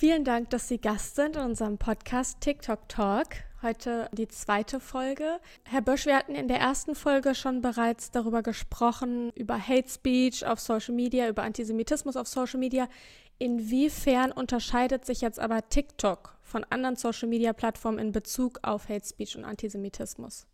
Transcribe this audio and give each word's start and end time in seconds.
Vielen 0.00 0.22
Dank, 0.22 0.50
dass 0.50 0.68
Sie 0.68 0.78
Gast 0.78 1.16
sind 1.16 1.34
in 1.34 1.42
unserem 1.42 1.76
Podcast 1.76 2.40
TikTok 2.40 2.88
Talk. 2.88 3.34
Heute 3.62 4.08
die 4.12 4.28
zweite 4.28 4.78
Folge. 4.78 5.40
Herr 5.64 5.82
Bösch, 5.82 6.06
wir 6.06 6.14
hatten 6.14 6.36
in 6.36 6.46
der 6.46 6.60
ersten 6.60 6.94
Folge 6.94 7.34
schon 7.34 7.62
bereits 7.62 8.12
darüber 8.12 8.44
gesprochen, 8.44 9.32
über 9.34 9.58
Hate 9.58 9.88
Speech 9.88 10.46
auf 10.46 10.60
Social 10.60 10.94
Media, 10.94 11.28
über 11.28 11.42
Antisemitismus 11.42 12.16
auf 12.16 12.28
Social 12.28 12.60
Media. 12.60 12.88
Inwiefern 13.38 14.30
unterscheidet 14.30 15.04
sich 15.04 15.20
jetzt 15.20 15.40
aber 15.40 15.68
TikTok 15.68 16.38
von 16.44 16.62
anderen 16.70 16.94
Social 16.94 17.26
Media 17.26 17.52
Plattformen 17.52 17.98
in 17.98 18.12
Bezug 18.12 18.60
auf 18.62 18.88
Hate 18.88 19.04
Speech 19.04 19.36
und 19.36 19.44
Antisemitismus? 19.44 20.46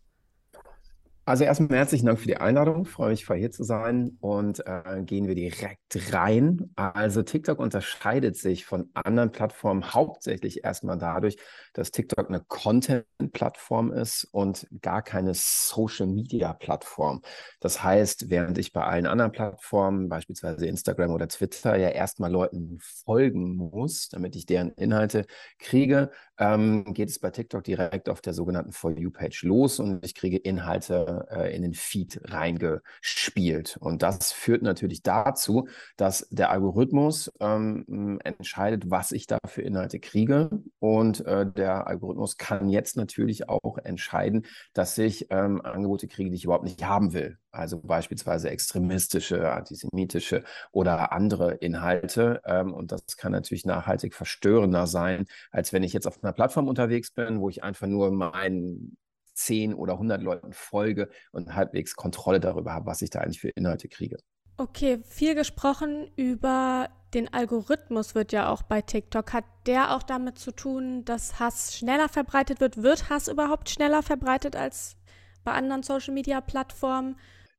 Also 1.27 1.43
erstmal 1.43 1.79
herzlichen 1.79 2.05
Dank 2.05 2.19
für 2.19 2.27
die 2.27 2.37
Einladung. 2.37 2.83
Ich 2.83 2.91
freue 2.91 3.09
mich, 3.09 3.25
hier 3.25 3.49
zu 3.49 3.63
sein 3.63 4.15
und 4.19 4.59
äh, 4.67 5.01
gehen 5.01 5.27
wir 5.27 5.33
direkt 5.33 6.13
rein. 6.13 6.69
Also 6.75 7.23
TikTok 7.23 7.57
unterscheidet 7.57 8.37
sich 8.37 8.65
von 8.67 8.91
anderen 8.93 9.31
Plattformen 9.31 9.91
hauptsächlich 9.95 10.63
erstmal 10.63 10.99
dadurch, 10.99 11.37
dass 11.73 11.89
TikTok 11.89 12.29
eine 12.29 12.41
Content-Plattform 12.47 13.91
ist 13.91 14.25
und 14.33 14.67
gar 14.83 15.01
keine 15.01 15.31
Social-Media-Plattform. 15.33 17.23
Das 17.59 17.81
heißt, 17.81 18.29
während 18.29 18.59
ich 18.59 18.71
bei 18.71 18.83
allen 18.83 19.07
anderen 19.07 19.31
Plattformen, 19.31 20.09
beispielsweise 20.09 20.67
Instagram 20.67 21.11
oder 21.11 21.27
Twitter, 21.27 21.75
ja 21.75 21.89
erstmal 21.89 22.31
Leuten 22.31 22.77
folgen 22.79 23.55
muss, 23.55 24.09
damit 24.09 24.35
ich 24.35 24.45
deren 24.45 24.69
Inhalte 24.73 25.25
kriege, 25.57 26.11
ähm, 26.37 26.93
geht 26.93 27.09
es 27.09 27.17
bei 27.17 27.31
TikTok 27.31 27.63
direkt 27.63 28.09
auf 28.09 28.21
der 28.21 28.33
sogenannten 28.33 28.73
For 28.73 28.91
You-Page 28.91 29.41
los 29.43 29.79
und 29.79 30.05
ich 30.05 30.13
kriege 30.13 30.37
Inhalte 30.37 31.14
äh, 31.29 31.55
in 31.55 31.61
den 31.61 31.73
Feed 31.73 32.19
reingespielt. 32.23 33.77
Und 33.77 34.01
das 34.01 34.31
führt 34.31 34.61
natürlich 34.61 35.03
dazu, 35.03 35.67
dass 35.97 36.27
der 36.29 36.51
Algorithmus 36.51 37.31
ähm, 37.39 38.19
entscheidet, 38.23 38.89
was 38.89 39.11
ich 39.11 39.27
da 39.27 39.37
für 39.45 39.61
Inhalte 39.61 39.99
kriege. 39.99 40.49
Und 40.79 41.25
äh, 41.25 41.45
der 41.49 41.87
Algorithmus 41.87 42.37
kann 42.37 42.69
jetzt 42.69 42.97
natürlich 42.97 43.49
auch 43.49 43.77
entscheiden, 43.77 44.45
dass 44.73 44.97
ich 44.97 45.27
ähm, 45.29 45.61
Angebote 45.61 46.07
kriege, 46.07 46.29
die 46.29 46.35
ich 46.35 46.45
überhaupt 46.45 46.65
nicht 46.65 46.83
haben 46.83 47.13
will. 47.13 47.37
Also 47.55 47.79
beispielsweise 47.79 48.49
extremistische, 48.49 49.51
antisemitische 49.51 50.43
oder 50.71 51.13
andere 51.13 51.53
Inhalte. 51.53 52.41
Ähm, 52.45 52.73
und 52.73 52.91
das 52.91 53.17
kann 53.17 53.31
natürlich 53.31 53.65
nachhaltig 53.65 54.13
verstörender 54.13 54.87
sein, 54.87 55.25
als 55.51 55.71
wenn 55.71 55.83
ich 55.83 55.93
jetzt 55.93 56.07
auf 56.07 56.21
einer 56.21 56.33
Plattform 56.33 56.67
unterwegs 56.67 57.11
bin, 57.11 57.39
wo 57.39 57.49
ich 57.49 57.63
einfach 57.63 57.87
nur 57.87 58.11
meinen 58.11 58.97
10 59.35 59.73
oder 59.73 59.93
100 59.93 60.21
Leuten 60.21 60.53
folge 60.53 61.09
und 61.31 61.55
halbwegs 61.55 61.95
Kontrolle 61.95 62.39
darüber 62.39 62.73
habe, 62.73 62.87
was 62.87 63.01
ich 63.01 63.09
da 63.09 63.19
eigentlich 63.19 63.39
für 63.39 63.49
Inhalte 63.49 63.87
kriege. 63.87 64.17
Okay, 64.57 64.99
viel 65.03 65.35
gesprochen 65.35 66.09
über 66.15 66.89
den 67.13 67.33
Algorithmus 67.33 68.15
wird 68.15 68.31
ja 68.31 68.49
auch 68.49 68.63
bei 68.63 68.81
TikTok. 68.81 69.33
Hat 69.33 69.45
der 69.65 69.95
auch 69.95 70.03
damit 70.03 70.39
zu 70.39 70.51
tun, 70.51 71.03
dass 71.05 71.39
Hass 71.39 71.77
schneller 71.77 72.09
verbreitet 72.09 72.59
wird? 72.59 72.81
Wird 72.81 73.09
Hass 73.09 73.27
überhaupt 73.27 73.69
schneller 73.69 74.01
verbreitet 74.01 74.55
als 74.55 74.95
bei 75.43 75.51
anderen 75.51 75.83
Social-Media-Plattformen? 75.83 77.17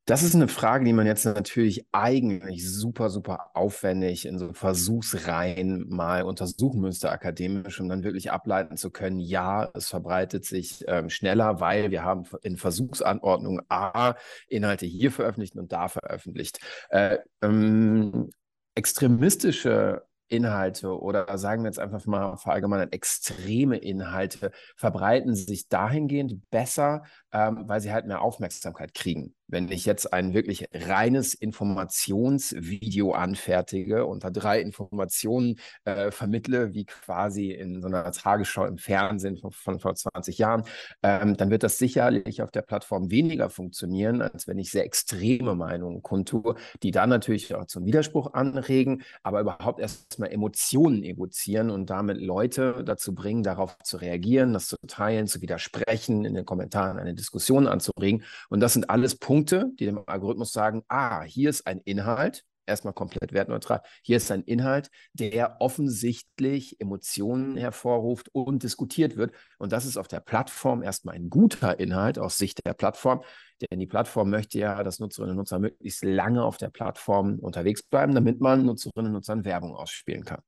Das 0.09 0.23
ist 0.23 0.37
eine 0.37 0.47
Frage, 0.47 0.85
die 0.85 0.93
man 0.93 1.05
jetzt 1.05 1.25
natürlich 1.25 1.85
eigentlich 1.91 2.65
super, 2.71 3.11
super 3.11 3.51
aufwendig 3.55 4.25
in 4.25 4.39
so 4.39 4.53
Versuchsreihen 4.53 5.89
mal 5.89 6.23
untersuchen 6.23 6.81
müsste, 6.81 7.11
akademisch, 7.11 7.81
um 7.81 7.89
dann 7.89 8.05
wirklich 8.05 8.31
ableiten 8.31 8.77
zu 8.77 8.93
können, 8.93 9.19
ja, 9.19 9.69
es 9.75 9.89
verbreitet 9.89 10.45
sich 10.45 10.85
ähm, 10.87 11.11
schneller, 11.11 11.59
weil 11.59 11.91
wir 11.91 12.05
haben 12.05 12.25
in 12.43 12.57
Versuchsanordnung 12.57 13.63
A 13.69 14.15
Inhalte 14.47 14.87
hier 14.87 15.11
veröffentlicht 15.11 15.57
und 15.57 15.73
da 15.73 15.89
veröffentlicht. 15.89 16.61
Äh, 16.91 17.19
ähm, 17.43 18.31
extremistische 18.77 20.05
Inhalte 20.29 21.01
oder 21.01 21.39
sagen 21.39 21.63
wir 21.63 21.69
jetzt 21.69 21.79
einfach 21.79 22.05
mal 22.07 22.37
verallgemeinert 22.37 22.93
extreme 22.93 23.77
Inhalte 23.77 24.51
verbreiten 24.77 25.35
sich 25.35 25.69
dahingehend 25.69 26.49
besser, 26.51 27.05
ähm, 27.37 27.69
weil 27.69 27.83
sie 27.83 27.93
halt 27.93 28.07
mehr 28.07 28.23
Aufmerksamkeit 28.23 28.95
kriegen. 28.95 29.35
Wenn 29.47 29.71
ich 29.71 29.85
jetzt 29.85 30.13
ein 30.13 30.33
wirklich 30.33 30.69
reines 30.73 31.35
Informationsvideo 31.35 33.13
anfertige 33.13 34.07
und 34.07 34.25
da 34.25 34.31
drei 34.31 34.61
Informationen 34.61 35.61
äh, 35.85 36.11
vermittle, 36.11 36.73
wie 36.73 36.87
quasi 36.87 37.51
in 37.51 37.83
so 37.83 37.89
einer 37.89 38.11
Tagesschau 38.11 38.65
im 38.65 38.79
Fernsehen 38.79 39.37
von, 39.37 39.53
von 39.53 39.79
vor 39.79 39.95
20 39.95 40.39
Jahren, 40.39 40.65
ähm, 41.03 41.37
dann 41.37 41.51
wird 41.51 41.63
das 41.63 41.79
sicherlich 41.79 42.41
auf 42.41 42.51
der 42.51 42.63
Plattform 42.63 43.11
weniger 43.11 43.51
funktionieren, 43.51 44.23
als 44.23 44.49
wenn 44.49 44.59
ich 44.59 44.71
sehr 44.71 44.85
extreme 44.85 45.55
Meinungen 45.55 46.03
kundtue, 46.03 46.55
die 46.83 46.91
dann 46.91 47.11
natürlich 47.11 47.55
auch 47.55 47.67
zum 47.67 47.85
Widerspruch 47.85 48.33
anregen, 48.33 49.03
aber 49.23 49.43
überhaupt 49.43 49.79
erstmal 49.79 50.33
Emotionen 50.33 51.05
evozieren 51.05 51.69
und 51.71 51.91
damit 51.91 52.19
Leute 52.19 52.83
dazu 52.85 53.15
bringen, 53.15 53.43
darauf 53.43 53.77
zu 53.85 53.99
reagieren, 53.99 54.55
das 54.55 54.69
zu 54.69 54.77
teilen, 54.87 55.27
zu 55.27 55.43
widersprechen, 55.43 56.25
in 56.25 56.33
den 56.33 56.47
Kommentaren 56.47 56.99
eine 56.99 57.13
Diskussion 57.13 57.26
anzuregen. 57.67 58.25
Und 58.49 58.61
das 58.61 58.73
sind 58.73 58.91
alles 58.91 59.17
Punkte, 59.17 59.71
die 59.79 59.87
dem 59.87 60.01
Algorithmus 60.07 60.53
sagen, 60.53 60.83
ah, 60.89 61.23
hier 61.23 61.51
ist 61.51 61.67
ein 61.67 61.81
Inhalt, 61.85 62.45
erstmal 62.67 62.93
komplett 62.93 63.33
wertneutral, 63.33 63.83
hier 64.03 64.17
ist 64.17 64.31
ein 64.31 64.43
Inhalt, 64.43 64.91
der 65.13 65.61
offensichtlich 65.61 66.81
Emotionen 66.81 67.57
hervorruft 67.57 68.29
und 68.33 68.63
diskutiert 68.63 69.17
wird. 69.17 69.33
Und 69.59 69.73
das 69.73 69.87
ist 69.87 69.97
auf 69.97 70.09
der 70.09 70.21
Plattform 70.21 70.83
erstmal 70.83 71.15
ein 71.15 71.31
guter 71.31 71.79
Inhalt 71.79 72.19
aus 72.19 72.39
Sicht 72.39 72.67
der 72.67 72.75
Plattform, 72.75 73.23
denn 73.71 73.79
die 73.79 73.87
Plattform 73.87 74.31
möchte 74.31 74.59
ja, 74.59 74.83
dass 74.83 74.99
Nutzerinnen 74.99 75.33
und 75.33 75.39
Nutzer 75.39 75.59
möglichst 75.59 76.05
lange 76.05 76.45
auf 76.45 76.57
der 76.57 76.69
Plattform 76.69 77.39
unterwegs 77.39 77.83
bleiben, 77.83 78.15
damit 78.15 78.41
man 78.41 78.67
Nutzerinnen 78.67 79.07
und 79.07 79.13
Nutzern 79.13 79.45
Werbung 79.45 79.75
ausspielen 79.75 80.25
kann. 80.25 80.41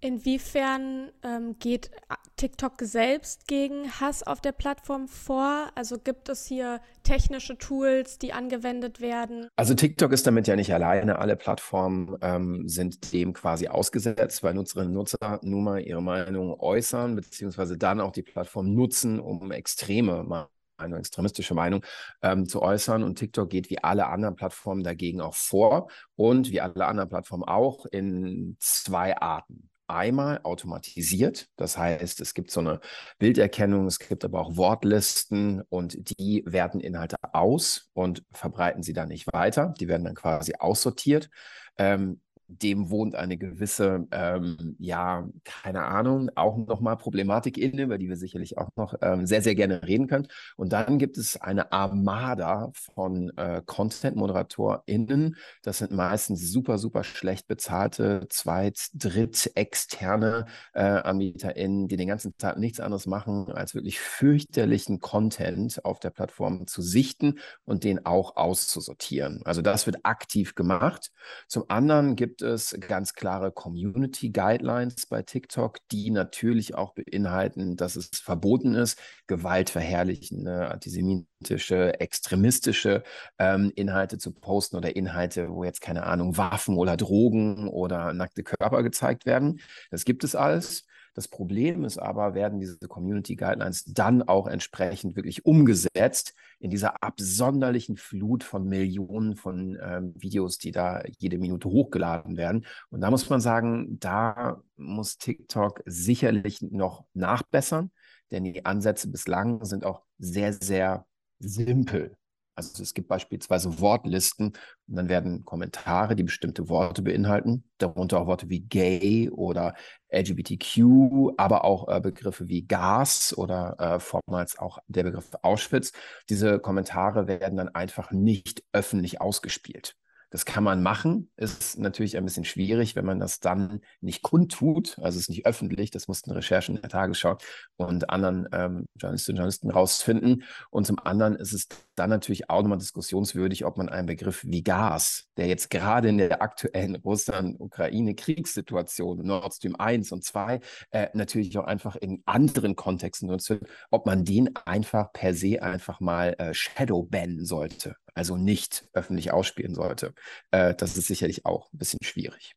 Inwiefern 0.00 1.10
ähm, 1.22 1.56
geht 1.58 1.90
TikTok 2.36 2.74
selbst 2.82 3.48
gegen 3.48 3.90
Hass 3.98 4.22
auf 4.22 4.42
der 4.42 4.52
Plattform 4.52 5.08
vor? 5.08 5.70
Also 5.74 5.98
gibt 5.98 6.28
es 6.28 6.46
hier 6.46 6.80
technische 7.02 7.56
Tools, 7.56 8.18
die 8.18 8.34
angewendet 8.34 9.00
werden? 9.00 9.48
Also 9.56 9.74
TikTok 9.74 10.12
ist 10.12 10.26
damit 10.26 10.46
ja 10.46 10.54
nicht 10.54 10.72
alleine. 10.72 11.18
Alle 11.18 11.34
Plattformen 11.34 12.16
ähm, 12.20 12.68
sind 12.68 13.12
dem 13.14 13.32
quasi 13.32 13.68
ausgesetzt, 13.68 14.42
weil 14.42 14.52
Nutzerinnen 14.52 14.88
und 14.88 14.94
Nutzer 14.94 15.40
nun 15.42 15.64
mal 15.64 15.80
ihre 15.80 16.02
Meinung 16.02 16.60
äußern, 16.60 17.16
beziehungsweise 17.16 17.78
dann 17.78 18.00
auch 18.00 18.12
die 18.12 18.22
Plattform 18.22 18.74
nutzen, 18.74 19.18
um 19.18 19.50
extreme 19.50 20.48
eine 20.78 20.98
extremistische 20.98 21.54
Meinung 21.54 21.82
ähm, 22.20 22.46
zu 22.46 22.60
äußern. 22.60 23.02
Und 23.02 23.18
TikTok 23.18 23.48
geht 23.48 23.70
wie 23.70 23.82
alle 23.82 24.08
anderen 24.08 24.36
Plattformen 24.36 24.84
dagegen 24.84 25.22
auch 25.22 25.34
vor 25.34 25.88
und 26.16 26.50
wie 26.50 26.60
alle 26.60 26.84
anderen 26.84 27.08
Plattformen 27.08 27.44
auch 27.44 27.86
in 27.86 28.58
zwei 28.60 29.16
Arten 29.16 29.70
einmal 29.88 30.40
automatisiert. 30.42 31.48
Das 31.56 31.78
heißt, 31.78 32.20
es 32.20 32.34
gibt 32.34 32.50
so 32.50 32.60
eine 32.60 32.80
Bilderkennung, 33.18 33.86
es 33.86 33.98
gibt 33.98 34.24
aber 34.24 34.40
auch 34.40 34.56
Wortlisten 34.56 35.62
und 35.68 36.18
die 36.18 36.42
werten 36.46 36.80
Inhalte 36.80 37.16
aus 37.32 37.90
und 37.92 38.22
verbreiten 38.32 38.82
sie 38.82 38.92
dann 38.92 39.08
nicht 39.08 39.26
weiter. 39.32 39.74
Die 39.80 39.88
werden 39.88 40.04
dann 40.04 40.14
quasi 40.14 40.54
aussortiert. 40.58 41.30
Ähm, 41.78 42.20
dem 42.48 42.90
wohnt 42.90 43.14
eine 43.14 43.36
gewisse, 43.36 44.06
ähm, 44.10 44.76
ja, 44.78 45.28
keine 45.44 45.84
Ahnung, 45.84 46.30
auch 46.34 46.56
nochmal 46.56 46.96
Problematik 46.96 47.58
inne, 47.58 47.82
über 47.82 47.98
die 47.98 48.08
wir 48.08 48.16
sicherlich 48.16 48.58
auch 48.58 48.68
noch 48.76 48.94
ähm, 49.02 49.26
sehr, 49.26 49.42
sehr 49.42 49.54
gerne 49.54 49.82
reden 49.82 50.06
können. 50.06 50.28
Und 50.56 50.72
dann 50.72 50.98
gibt 50.98 51.18
es 51.18 51.40
eine 51.40 51.72
Armada 51.72 52.70
von 52.94 53.36
äh, 53.36 53.62
Content-ModeratorInnen. 53.64 55.36
Das 55.62 55.78
sind 55.78 55.92
meistens 55.92 56.50
super, 56.50 56.78
super 56.78 57.04
schlecht 57.04 57.48
bezahlte 57.48 58.26
Zweit-, 58.28 58.88
Dritt-, 58.94 59.52
externe 59.54 60.46
äh, 60.72 60.82
AnbieterInnen, 60.82 61.88
die 61.88 61.96
den 61.96 62.08
ganzen 62.08 62.36
Tag 62.38 62.58
nichts 62.58 62.80
anderes 62.80 63.06
machen, 63.06 63.50
als 63.52 63.74
wirklich 63.74 64.00
fürchterlichen 64.00 65.00
Content 65.00 65.84
auf 65.84 66.00
der 66.00 66.10
Plattform 66.10 66.66
zu 66.66 66.82
sichten 66.82 67.38
und 67.64 67.84
den 67.84 68.06
auch 68.06 68.36
auszusortieren. 68.36 69.42
Also 69.44 69.62
das 69.62 69.86
wird 69.86 69.98
aktiv 70.04 70.54
gemacht. 70.54 71.10
Zum 71.48 71.64
anderen 71.68 72.16
gibt 72.16 72.35
gibt 72.36 72.50
es 72.50 72.76
ganz 72.86 73.14
klare 73.14 73.50
Community 73.50 74.28
Guidelines 74.28 75.06
bei 75.06 75.22
TikTok, 75.22 75.78
die 75.90 76.10
natürlich 76.10 76.74
auch 76.74 76.92
beinhalten, 76.92 77.76
dass 77.76 77.96
es 77.96 78.10
verboten 78.12 78.74
ist, 78.74 79.00
gewaltverherrlichende, 79.26 80.70
antisemitische, 80.70 81.98
extremistische 81.98 83.04
ähm, 83.38 83.72
Inhalte 83.74 84.18
zu 84.18 84.32
posten 84.34 84.76
oder 84.76 84.96
Inhalte, 84.96 85.48
wo 85.48 85.64
jetzt 85.64 85.80
keine 85.80 86.04
Ahnung, 86.04 86.36
Waffen 86.36 86.76
oder 86.76 86.98
Drogen 86.98 87.68
oder 87.68 88.12
nackte 88.12 88.42
Körper 88.42 88.82
gezeigt 88.82 89.24
werden. 89.24 89.60
Das 89.90 90.04
gibt 90.04 90.22
es 90.22 90.34
alles. 90.34 90.84
Das 91.16 91.28
Problem 91.28 91.82
ist 91.84 91.96
aber, 91.96 92.34
werden 92.34 92.60
diese 92.60 92.76
Community 92.88 93.36
Guidelines 93.36 93.84
dann 93.86 94.22
auch 94.22 94.46
entsprechend 94.46 95.16
wirklich 95.16 95.46
umgesetzt 95.46 96.34
in 96.58 96.68
dieser 96.70 97.02
absonderlichen 97.02 97.96
Flut 97.96 98.44
von 98.44 98.68
Millionen 98.68 99.34
von 99.34 99.78
ähm, 99.82 100.12
Videos, 100.14 100.58
die 100.58 100.72
da 100.72 101.02
jede 101.18 101.38
Minute 101.38 101.70
hochgeladen 101.70 102.36
werden. 102.36 102.66
Und 102.90 103.00
da 103.00 103.10
muss 103.10 103.30
man 103.30 103.40
sagen, 103.40 103.98
da 103.98 104.62
muss 104.76 105.16
TikTok 105.16 105.82
sicherlich 105.86 106.60
noch 106.60 107.06
nachbessern, 107.14 107.90
denn 108.30 108.44
die 108.44 108.66
Ansätze 108.66 109.10
bislang 109.10 109.64
sind 109.64 109.86
auch 109.86 110.02
sehr, 110.18 110.52
sehr 110.52 111.06
simpel. 111.38 112.14
Also 112.56 112.82
es 112.82 112.94
gibt 112.94 113.08
beispielsweise 113.08 113.80
Wortlisten 113.80 114.54
und 114.88 114.96
dann 114.96 115.10
werden 115.10 115.44
Kommentare, 115.44 116.16
die 116.16 116.22
bestimmte 116.22 116.70
Worte 116.70 117.02
beinhalten, 117.02 117.64
darunter 117.76 118.18
auch 118.18 118.26
Worte 118.26 118.48
wie 118.48 118.60
gay 118.60 119.28
oder 119.28 119.74
LGBTQ, 120.08 121.34
aber 121.36 121.66
auch 121.66 121.86
äh, 121.88 122.00
Begriffe 122.00 122.48
wie 122.48 122.66
Gas 122.66 123.36
oder 123.36 123.76
äh, 123.78 124.00
vormals 124.00 124.58
auch 124.58 124.78
der 124.88 125.02
Begriff 125.02 125.28
Auschwitz. 125.42 125.92
Diese 126.30 126.58
Kommentare 126.58 127.28
werden 127.28 127.58
dann 127.58 127.68
einfach 127.68 128.10
nicht 128.10 128.64
öffentlich 128.72 129.20
ausgespielt. 129.20 129.94
Das 130.30 130.44
kann 130.44 130.64
man 130.64 130.82
machen, 130.82 131.30
ist 131.36 131.78
natürlich 131.78 132.16
ein 132.16 132.24
bisschen 132.24 132.44
schwierig, 132.44 132.96
wenn 132.96 133.04
man 133.04 133.20
das 133.20 133.38
dann 133.38 133.80
nicht 134.00 134.22
kundtut, 134.22 134.98
also 134.98 135.16
es 135.16 135.24
ist 135.24 135.30
nicht 135.30 135.46
öffentlich, 135.46 135.92
das 135.92 136.08
mussten 136.08 136.32
Recherchen 136.32 136.80
der 136.80 136.90
Tagesschau 136.90 137.38
und 137.76 138.10
anderen 138.10 138.48
ähm, 138.52 138.88
Journalistinnen 138.96 139.36
und 139.36 139.38
Journalisten 139.38 139.70
rausfinden. 139.70 140.42
Und 140.70 140.84
zum 140.86 140.98
anderen 140.98 141.36
ist 141.36 141.52
es 141.52 141.68
dann 141.94 142.10
natürlich 142.10 142.50
auch 142.50 142.62
nochmal 142.62 142.78
diskussionswürdig, 142.78 143.64
ob 143.64 143.76
man 143.76 143.88
einen 143.88 144.08
Begriff 144.08 144.42
wie 144.44 144.64
Gas, 144.64 145.28
der 145.36 145.46
jetzt 145.46 145.70
gerade 145.70 146.08
in 146.08 146.18
der 146.18 146.42
aktuellen 146.42 146.96
Russland-Ukraine-Kriegssituation, 146.96 149.24
Nord 149.24 149.54
Stream 149.54 149.76
1 149.76 150.10
und 150.10 150.24
2, 150.24 150.58
äh, 150.90 151.06
natürlich 151.14 151.56
auch 151.56 151.66
einfach 151.66 151.94
in 151.94 152.24
anderen 152.26 152.74
Kontexten 152.74 153.28
nutzt, 153.28 153.54
ob 153.90 154.06
man 154.06 154.24
den 154.24 154.56
einfach 154.66 155.12
per 155.12 155.34
se 155.34 155.62
einfach 155.62 156.00
mal 156.00 156.34
äh, 156.38 156.52
shadow 156.52 157.04
bannen 157.04 157.44
sollte 157.44 157.94
also 158.16 158.36
nicht 158.36 158.88
öffentlich 158.92 159.32
ausspielen 159.32 159.74
sollte. 159.74 160.14
Äh, 160.50 160.74
das 160.74 160.96
ist 160.96 161.06
sicherlich 161.06 161.44
auch 161.44 161.72
ein 161.72 161.78
bisschen 161.78 162.00
schwierig. 162.02 162.52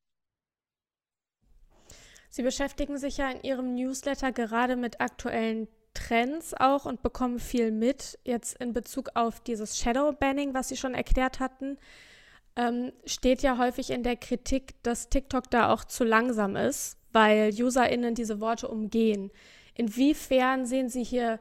Sie 2.30 2.44
beschäftigen 2.44 2.98
sich 2.98 3.18
ja 3.18 3.30
in 3.30 3.42
Ihrem 3.44 3.76
Newsletter 3.76 4.32
gerade 4.32 4.76
mit 4.76 5.02
aktuellen 5.02 5.68
Trends 5.94 6.54
auch 6.54 6.86
und 6.86 7.02
bekommen 7.02 7.40
viel 7.40 7.72
mit. 7.72 8.20
Jetzt 8.24 8.56
in 8.62 8.74
Bezug 8.74 9.10
auf 9.16 9.42
dieses 9.42 9.78
Shadow 9.78 10.14
Banning, 10.14 10.54
was 10.54 10.70
Sie 10.70 10.78
schon 10.78 10.94
erklärt 10.94 11.40
hatten, 11.40 11.78
ähm, 12.56 12.94
steht 13.06 13.42
ja 13.42 13.58
häufig 13.58 13.90
in 13.90 14.04
der 14.04 14.16
Kritik, 14.16 14.82
dass 14.84 15.10
TikTok 15.10 15.50
da 15.50 15.74
auch 15.74 15.84
zu 15.84 16.04
langsam 16.04 16.56
ist, 16.56 16.98
weil 17.12 17.52
UserInnen 17.52 18.16
diese 18.16 18.40
Worte 18.40 18.68
umgehen. 18.68 19.32
Inwiefern 19.74 20.66
sehen 20.66 20.90
Sie 20.90 21.04
hier 21.04 21.40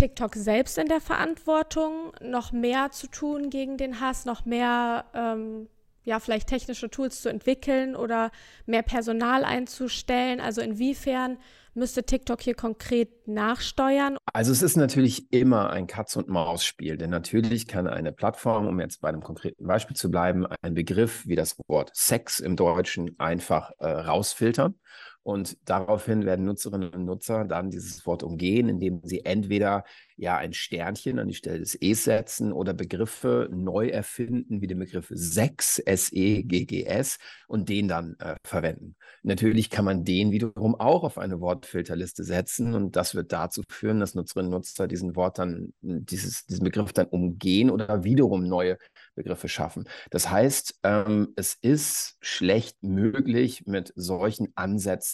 TikTok 0.00 0.34
selbst 0.34 0.78
in 0.78 0.86
der 0.86 1.02
Verantwortung, 1.02 2.12
noch 2.22 2.52
mehr 2.52 2.90
zu 2.90 3.06
tun 3.06 3.50
gegen 3.50 3.76
den 3.76 4.00
Hass, 4.00 4.24
noch 4.24 4.46
mehr, 4.46 5.04
ähm, 5.12 5.68
ja, 6.04 6.20
vielleicht 6.20 6.48
technische 6.48 6.88
Tools 6.88 7.20
zu 7.20 7.28
entwickeln 7.28 7.94
oder 7.94 8.30
mehr 8.64 8.80
Personal 8.80 9.44
einzustellen? 9.44 10.40
Also 10.40 10.62
inwiefern 10.62 11.36
müsste 11.74 12.02
TikTok 12.02 12.40
hier 12.40 12.54
konkret 12.54 13.28
nachsteuern? 13.28 14.16
Also 14.32 14.52
es 14.52 14.62
ist 14.62 14.76
natürlich 14.76 15.30
immer 15.34 15.68
ein 15.68 15.86
Katz-und-Maus-Spiel, 15.86 16.96
denn 16.96 17.10
natürlich 17.10 17.68
kann 17.68 17.86
eine 17.86 18.12
Plattform, 18.12 18.66
um 18.66 18.80
jetzt 18.80 19.02
bei 19.02 19.10
einem 19.10 19.22
konkreten 19.22 19.66
Beispiel 19.66 19.96
zu 19.96 20.10
bleiben, 20.10 20.46
einen 20.62 20.74
Begriff 20.74 21.26
wie 21.26 21.36
das 21.36 21.58
Wort 21.68 21.90
Sex 21.92 22.40
im 22.40 22.56
Deutschen 22.56 23.20
einfach 23.20 23.72
äh, 23.80 23.86
rausfiltern 23.86 24.76
und 25.22 25.58
daraufhin 25.68 26.24
werden 26.24 26.46
Nutzerinnen 26.46 26.90
und 26.90 27.04
Nutzer 27.04 27.44
dann 27.44 27.70
dieses 27.70 28.06
Wort 28.06 28.22
umgehen, 28.22 28.68
indem 28.68 29.00
sie 29.04 29.24
entweder 29.24 29.84
ja 30.16 30.36
ein 30.36 30.52
Sternchen 30.52 31.18
an 31.18 31.28
die 31.28 31.34
Stelle 31.34 31.58
des 31.58 31.80
E 31.80 31.92
setzen 31.94 32.52
oder 32.52 32.74
Begriffe 32.74 33.48
neu 33.50 33.88
erfinden, 33.88 34.60
wie 34.60 34.66
den 34.66 34.78
Begriff 34.78 35.10
Sex, 35.10 35.78
S-E-G-G-S, 35.78 37.18
und 37.48 37.68
den 37.68 37.88
dann 37.88 38.16
äh, 38.18 38.36
verwenden. 38.46 38.96
Natürlich 39.22 39.70
kann 39.70 39.84
man 39.84 40.04
den 40.04 40.30
wiederum 40.30 40.74
auch 40.74 41.04
auf 41.04 41.18
eine 41.18 41.40
Wortfilterliste 41.40 42.24
setzen 42.24 42.74
und 42.74 42.96
das 42.96 43.14
wird 43.14 43.32
dazu 43.32 43.62
führen, 43.68 44.00
dass 44.00 44.14
Nutzerinnen 44.14 44.52
und 44.52 44.58
Nutzer 44.58 44.88
diesen 44.88 45.16
Wort 45.16 45.38
dann, 45.38 45.72
dieses, 45.80 46.46
diesen 46.46 46.64
Begriff 46.64 46.92
dann 46.92 47.06
umgehen 47.06 47.70
oder 47.70 48.04
wiederum 48.04 48.46
neue 48.46 48.78
Begriffe 49.14 49.48
schaffen. 49.48 49.84
Das 50.10 50.30
heißt, 50.30 50.80
ähm, 50.82 51.32
es 51.36 51.54
ist 51.60 52.16
schlecht 52.20 52.82
möglich, 52.82 53.66
mit 53.66 53.92
solchen 53.96 54.48
Ansätzen 54.54 55.09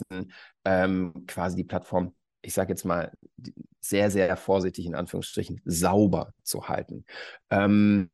ähm, 0.65 1.25
quasi 1.27 1.57
die 1.57 1.65
Plattform, 1.65 2.15
ich 2.43 2.55
sage 2.55 2.73
jetzt 2.73 2.85
mal 2.85 3.13
sehr, 3.81 4.11
sehr 4.11 4.37
vorsichtig 4.37 4.87
in 4.87 4.95
Anführungsstrichen, 4.95 5.61
sauber 5.65 6.33
zu 6.43 6.69
halten. 6.69 7.05
Ähm, 7.51 8.11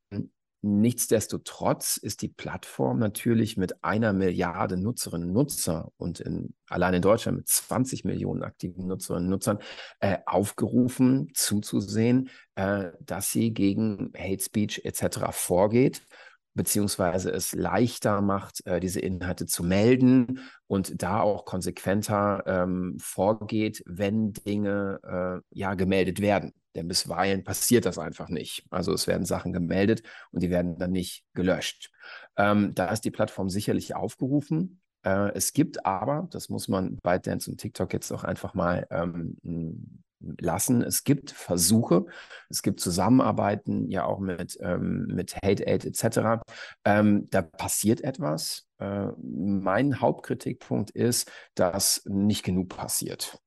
Nichtsdestotrotz 0.64 1.96
ist 1.96 2.22
die 2.22 2.28
Plattform 2.28 3.00
natürlich 3.00 3.56
mit 3.56 3.82
einer 3.82 4.12
Milliarde 4.12 4.76
Nutzerinnen 4.76 5.26
und 5.26 5.34
Nutzer 5.34 5.90
und 5.96 6.20
in, 6.20 6.54
allein 6.68 6.94
in 6.94 7.02
Deutschland 7.02 7.38
mit 7.38 7.48
20 7.48 8.04
Millionen 8.04 8.44
aktiven 8.44 8.86
Nutzerinnen 8.86 9.24
und 9.24 9.30
Nutzern 9.30 9.58
äh, 9.98 10.18
aufgerufen, 10.24 11.30
zuzusehen, 11.34 12.30
äh, 12.54 12.92
dass 13.00 13.32
sie 13.32 13.52
gegen 13.52 14.12
Hate 14.16 14.40
Speech 14.40 14.82
etc. 14.84 15.32
vorgeht 15.32 16.06
beziehungsweise 16.54 17.30
es 17.30 17.52
leichter 17.52 18.20
macht, 18.20 18.66
äh, 18.66 18.80
diese 18.80 19.00
Inhalte 19.00 19.46
zu 19.46 19.64
melden 19.64 20.40
und 20.66 21.02
da 21.02 21.20
auch 21.20 21.44
konsequenter 21.44 22.42
ähm, 22.46 22.96
vorgeht, 23.00 23.82
wenn 23.86 24.32
Dinge 24.32 25.00
äh, 25.02 25.58
ja 25.58 25.74
gemeldet 25.74 26.20
werden. 26.20 26.52
Denn 26.74 26.88
bisweilen 26.88 27.44
passiert 27.44 27.84
das 27.84 27.98
einfach 27.98 28.28
nicht. 28.28 28.64
Also 28.70 28.92
es 28.92 29.06
werden 29.06 29.26
Sachen 29.26 29.52
gemeldet 29.52 30.02
und 30.30 30.42
die 30.42 30.50
werden 30.50 30.78
dann 30.78 30.92
nicht 30.92 31.24
gelöscht. 31.34 31.90
Ähm, 32.36 32.74
da 32.74 32.90
ist 32.90 33.04
die 33.04 33.10
Plattform 33.10 33.50
sicherlich 33.50 33.94
aufgerufen. 33.94 34.80
Äh, 35.04 35.32
es 35.34 35.52
gibt 35.52 35.84
aber, 35.84 36.28
das 36.30 36.48
muss 36.48 36.68
man 36.68 36.98
bei 37.02 37.18
Dance 37.18 37.50
und 37.50 37.58
TikTok 37.58 37.92
jetzt 37.92 38.10
auch 38.12 38.24
einfach 38.24 38.54
mal 38.54 38.86
ähm, 38.90 39.36
lassen. 40.38 40.82
Es 40.82 41.04
gibt 41.04 41.30
Versuche, 41.30 42.06
es 42.48 42.62
gibt 42.62 42.80
Zusammenarbeiten 42.80 43.88
ja 43.88 44.04
auch 44.04 44.18
mit, 44.18 44.58
ähm, 44.60 45.06
mit 45.06 45.36
Hate 45.36 45.66
Aid 45.66 45.84
etc. 45.84 46.42
Ähm, 46.84 47.28
da 47.30 47.42
passiert 47.42 48.02
etwas. 48.02 48.66
Äh, 48.78 49.08
mein 49.22 50.00
Hauptkritikpunkt 50.00 50.90
ist, 50.90 51.30
dass 51.54 52.02
nicht 52.06 52.42
genug 52.42 52.68
passiert. 52.68 53.38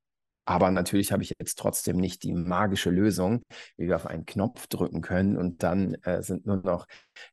Aber 0.45 0.69
natürlich 0.71 1.11
habe 1.11 1.23
ich 1.23 1.33
jetzt 1.39 1.57
trotzdem 1.57 1.97
nicht 1.97 2.23
die 2.23 2.33
magische 2.33 2.91
Lösung, 2.91 3.41
wie 3.77 3.87
wir 3.87 3.95
auf 3.95 4.05
einen 4.05 4.25
Knopf 4.25 4.67
drücken 4.67 5.01
können 5.01 5.37
und 5.37 5.63
dann 5.63 5.95
äh, 6.03 6.21
sind 6.21 6.45
nur 6.45 6.57
noch, 6.57 6.85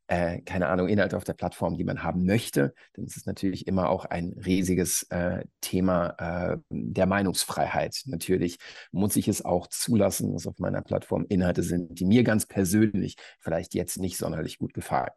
äh, 0.06 0.41
keine 0.43 0.69
Ahnung, 0.69 0.88
Inhalte 0.88 1.17
auf 1.17 1.25
der 1.25 1.35
Plattform, 1.35 1.76
die 1.76 1.85
man 1.85 2.03
haben 2.03 2.25
möchte. 2.25 2.75
Denn 2.97 3.05
es 3.05 3.17
ist 3.17 3.26
natürlich 3.26 3.67
immer 3.67 3.91
auch 3.91 4.06
ein 4.06 4.35
riesiges 4.44 5.05
äh, 5.11 5.44
Thema 5.61 6.55
äh, 6.55 6.59
der 6.70 7.06
Meinungsfreiheit. 7.06 8.03
Natürlich 8.06 8.59
muss 8.93 9.17
ich 9.17 9.29
es 9.29 9.44
auch 9.44 9.67
zulassen, 9.67 10.32
dass 10.32 10.47
auf 10.47 10.58
meiner 10.58 10.82
Plattform 10.82 11.26
Inhalte 11.29 11.62
sind, 11.62 11.99
die 12.00 12.06
mir 12.06 12.25
ganz 12.25 12.47
persönlich 12.47 13.17
vielleicht 13.41 13.75
jetzt 13.75 13.99
nicht 13.99 14.17
sonderlich 14.17 14.58
gut 14.58 14.73
gefallen. 14.75 15.11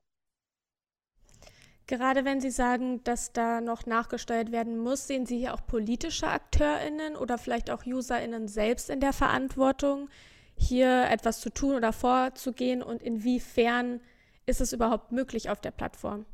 Gerade 1.88 2.26
wenn 2.26 2.42
Sie 2.42 2.50
sagen, 2.50 3.04
dass 3.04 3.32
da 3.32 3.62
noch 3.62 3.86
nachgesteuert 3.86 4.52
werden 4.52 4.78
muss, 4.78 5.06
sehen 5.06 5.26
Sie 5.28 5.38
hier 5.38 5.54
auch 5.54 5.66
politische 5.68 6.28
AkteurInnen 6.28 7.16
oder 7.16 7.38
vielleicht 7.38 7.70
auch 7.70 7.86
UserInnen 7.86 8.48
selbst 8.48 8.90
in 8.90 9.00
der 9.00 9.14
Verantwortung, 9.14 10.10
hier 10.58 11.06
etwas 11.10 11.42
zu 11.42 11.50
tun 11.50 11.76
oder 11.76 11.94
vorzugehen 11.94 12.82
und 12.82 13.04
inwiefern 13.04 14.00
ist 14.46 14.62
es 14.62 14.74
überhaupt 14.74 15.12
möglich 15.12 15.50
auf 15.50 15.62
der 15.62 15.72
Plattform? 15.72 16.26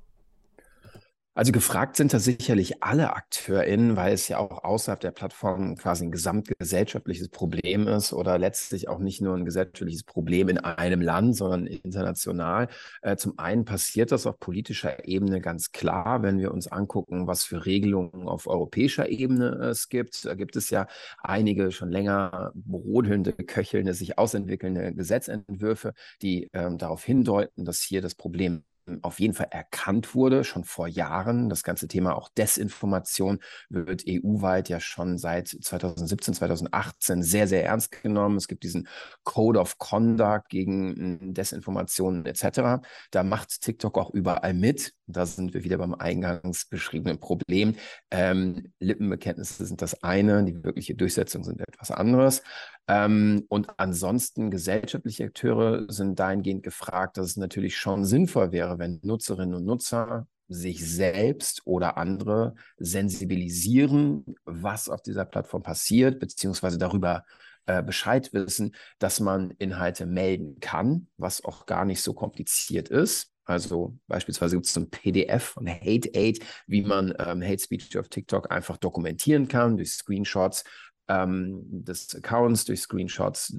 Also 1.33 1.53
gefragt 1.53 1.95
sind 1.95 2.11
da 2.13 2.19
sicherlich 2.19 2.83
alle 2.83 3.13
AkteurInnen, 3.15 3.95
weil 3.95 4.11
es 4.13 4.27
ja 4.27 4.37
auch 4.37 4.65
außerhalb 4.65 4.99
der 4.99 5.11
Plattform 5.11 5.77
quasi 5.77 6.03
ein 6.03 6.11
gesamtgesellschaftliches 6.11 7.29
Problem 7.29 7.87
ist 7.87 8.11
oder 8.11 8.37
letztlich 8.37 8.89
auch 8.89 8.99
nicht 8.99 9.21
nur 9.21 9.35
ein 9.37 9.45
gesellschaftliches 9.45 10.03
Problem 10.03 10.49
in 10.49 10.57
einem 10.57 10.99
Land, 10.99 11.37
sondern 11.37 11.67
international. 11.67 12.67
Äh, 13.01 13.15
zum 13.15 13.39
einen 13.39 13.63
passiert 13.63 14.11
das 14.11 14.27
auf 14.27 14.39
politischer 14.41 15.07
Ebene 15.07 15.39
ganz 15.39 15.71
klar, 15.71 16.21
wenn 16.21 16.37
wir 16.37 16.51
uns 16.51 16.67
angucken, 16.67 17.27
was 17.27 17.45
für 17.45 17.65
Regelungen 17.65 18.27
auf 18.27 18.47
europäischer 18.47 19.07
Ebene 19.07 19.51
es 19.69 19.87
gibt. 19.87 20.25
Da 20.25 20.35
gibt 20.35 20.57
es 20.57 20.69
ja 20.69 20.85
einige 21.23 21.71
schon 21.71 21.91
länger 21.91 22.51
brodelnde, 22.55 23.31
köchelnde, 23.31 23.93
sich 23.93 24.17
ausentwickelnde 24.17 24.93
Gesetzentwürfe, 24.93 25.93
die 26.21 26.49
ähm, 26.51 26.77
darauf 26.77 27.05
hindeuten, 27.05 27.63
dass 27.63 27.79
hier 27.79 28.01
das 28.01 28.15
Problem 28.15 28.65
auf 29.01 29.19
jeden 29.19 29.33
Fall 29.33 29.47
erkannt 29.51 30.15
wurde, 30.15 30.43
schon 30.43 30.63
vor 30.63 30.87
Jahren. 30.87 31.49
Das 31.49 31.63
ganze 31.63 31.87
Thema 31.87 32.15
auch 32.15 32.29
Desinformation 32.29 33.39
wird 33.69 34.03
EU-weit 34.07 34.69
ja 34.69 34.79
schon 34.79 35.17
seit 35.17 35.47
2017, 35.47 36.33
2018 36.33 37.23
sehr, 37.23 37.47
sehr 37.47 37.65
ernst 37.65 37.91
genommen. 37.91 38.37
Es 38.37 38.47
gibt 38.47 38.63
diesen 38.63 38.87
Code 39.23 39.59
of 39.59 39.77
Conduct 39.77 40.49
gegen 40.49 41.33
Desinformation 41.33 42.25
etc. 42.25 42.81
Da 43.11 43.23
macht 43.23 43.61
TikTok 43.61 43.97
auch 43.97 44.11
überall 44.11 44.53
mit. 44.53 44.93
Da 45.07 45.25
sind 45.25 45.53
wir 45.53 45.63
wieder 45.63 45.77
beim 45.77 45.93
eingangs 45.93 46.65
beschriebenen 46.65 47.19
Problem. 47.19 47.75
Ähm, 48.11 48.73
Lippenbekenntnisse 48.79 49.65
sind 49.65 49.81
das 49.81 50.03
eine, 50.03 50.43
die 50.43 50.63
wirkliche 50.63 50.95
Durchsetzung 50.95 51.43
sind 51.43 51.61
etwas 51.61 51.91
anderes. 51.91 52.41
Ähm, 52.87 53.45
und 53.49 53.67
ansonsten 53.77 54.51
gesellschaftliche 54.51 55.25
Akteure 55.25 55.85
sind 55.87 56.19
dahingehend 56.19 56.63
gefragt, 56.63 57.17
dass 57.17 57.27
es 57.27 57.37
natürlich 57.37 57.77
schon 57.77 58.05
sinnvoll 58.05 58.51
wäre, 58.51 58.79
wenn 58.79 58.99
Nutzerinnen 59.03 59.55
und 59.55 59.65
Nutzer 59.65 60.27
sich 60.47 60.85
selbst 60.85 61.61
oder 61.65 61.97
andere 61.97 62.55
sensibilisieren, 62.77 64.35
was 64.43 64.89
auf 64.89 65.01
dieser 65.01 65.25
Plattform 65.25 65.63
passiert, 65.63 66.19
beziehungsweise 66.19 66.77
darüber 66.77 67.23
äh, 67.67 67.81
Bescheid 67.81 68.33
wissen, 68.33 68.75
dass 68.99 69.19
man 69.19 69.51
Inhalte 69.59 70.05
melden 70.05 70.59
kann, 70.59 71.07
was 71.17 71.43
auch 71.43 71.65
gar 71.65 71.85
nicht 71.85 72.01
so 72.01 72.13
kompliziert 72.13 72.89
ist. 72.89 73.31
Also 73.45 73.97
beispielsweise 74.07 74.55
gibt 74.55 74.67
es 74.67 74.77
ein 74.77 74.89
PDF 74.89 75.43
von 75.43 75.67
Hate 75.67 76.09
Aid, 76.13 76.39
wie 76.67 76.83
man 76.83 77.13
ähm, 77.19 77.41
Hate 77.41 77.59
Speech 77.59 77.97
auf 77.97 78.09
TikTok 78.09 78.51
einfach 78.51 78.77
dokumentieren 78.77 79.47
kann 79.47 79.77
durch 79.77 79.91
Screenshots 79.91 80.63
ähm, 81.11 81.83
des 81.83 82.15
Accounts, 82.15 82.65
durch 82.65 82.81
Screenshots 82.81 83.53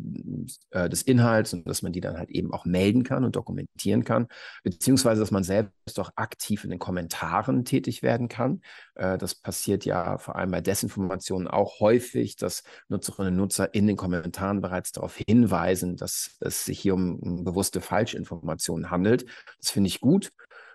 äh, 0.70 0.88
des 0.88 1.02
Inhalts 1.02 1.52
und 1.52 1.68
dass 1.68 1.82
man 1.82 1.92
die 1.92 2.00
dann 2.00 2.16
halt 2.16 2.30
eben 2.30 2.52
auch 2.52 2.64
melden 2.64 3.02
kann 3.02 3.24
und 3.24 3.36
dokumentieren 3.36 4.04
kann, 4.04 4.28
beziehungsweise 4.62 5.20
dass 5.20 5.30
man 5.30 5.44
selbst 5.44 6.00
auch 6.00 6.10
aktiv 6.16 6.64
in 6.64 6.70
den 6.70 6.78
Kommentaren 6.78 7.64
tätig 7.64 8.02
werden 8.02 8.28
kann. 8.28 8.62
Äh, 8.94 9.18
das 9.18 9.34
passiert 9.34 9.84
ja 9.84 10.18
vor 10.18 10.36
allem 10.36 10.50
bei 10.50 10.60
Desinformationen 10.60 11.48
auch 11.48 11.80
häufig, 11.80 12.36
dass 12.36 12.62
Nutzerinnen 12.88 13.34
und 13.34 13.38
Nutzer 13.38 13.74
in 13.74 13.86
den 13.86 13.96
Kommentaren 13.96 14.60
bereits 14.60 14.92
darauf 14.92 15.16
hinweisen, 15.16 15.96
dass 15.96 16.36
es 16.40 16.64
sich 16.64 16.78
hier 16.78 16.94
um 16.94 17.44
bewusste 17.44 17.80
Falschinformationen 17.80 18.90
handelt. 18.90 19.26
Das 19.58 19.70
finde 19.70 19.88
ich 19.88 20.00
gut. 20.00 20.32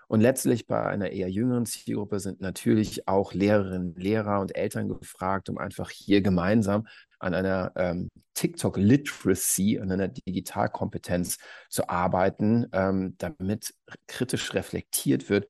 Und 0.07 0.21
letztlich 0.21 0.67
bei 0.67 0.81
einer 0.83 1.11
eher 1.11 1.29
jüngeren 1.29 1.65
Zielgruppe 1.65 2.19
sind 2.19 2.39
natürlich 2.39 3.07
auch 3.07 3.33
Lehrerinnen, 3.33 3.93
Lehrer 3.95 4.39
und 4.39 4.55
Eltern 4.55 4.87
gefragt, 4.87 5.49
um 5.49 5.57
einfach 5.57 5.89
hier 5.89 6.21
gemeinsam 6.21 6.87
an 7.19 7.33
einer 7.33 7.71
ähm, 7.75 8.09
TikTok-Literacy, 8.35 9.79
an 9.79 9.91
einer 9.91 10.07
Digitalkompetenz 10.07 11.37
zu 11.69 11.89
arbeiten, 11.89 12.67
ähm, 12.71 13.15
damit 13.17 13.73
kritisch 14.07 14.53
reflektiert 14.53 15.29
wird, 15.29 15.47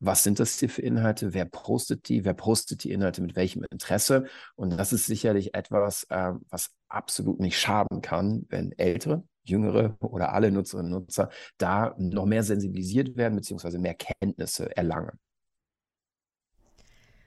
was 0.00 0.22
sind 0.22 0.40
das 0.40 0.58
hier 0.58 0.70
für 0.70 0.82
Inhalte, 0.82 1.34
wer 1.34 1.44
postet 1.44 2.08
die, 2.08 2.24
wer 2.24 2.34
postet 2.34 2.84
die 2.84 2.90
Inhalte 2.90 3.20
mit 3.20 3.36
welchem 3.36 3.64
Interesse. 3.70 4.24
Und 4.56 4.78
das 4.78 4.92
ist 4.92 5.06
sicherlich 5.06 5.54
etwas, 5.54 6.04
äh, 6.04 6.32
was 6.48 6.70
absolut 6.88 7.38
nicht 7.38 7.58
schaden 7.58 8.00
kann, 8.00 8.46
wenn 8.48 8.72
Ältere, 8.72 9.22
Jüngere 9.50 9.96
oder 10.00 10.32
alle 10.32 10.50
Nutzerinnen 10.50 10.92
und 10.92 11.02
Nutzer 11.02 11.28
da 11.58 11.94
noch 11.98 12.26
mehr 12.26 12.42
sensibilisiert 12.42 13.16
werden 13.16 13.36
bzw. 13.36 13.78
mehr 13.78 13.94
Kenntnisse 13.94 14.74
erlangen. 14.76 15.18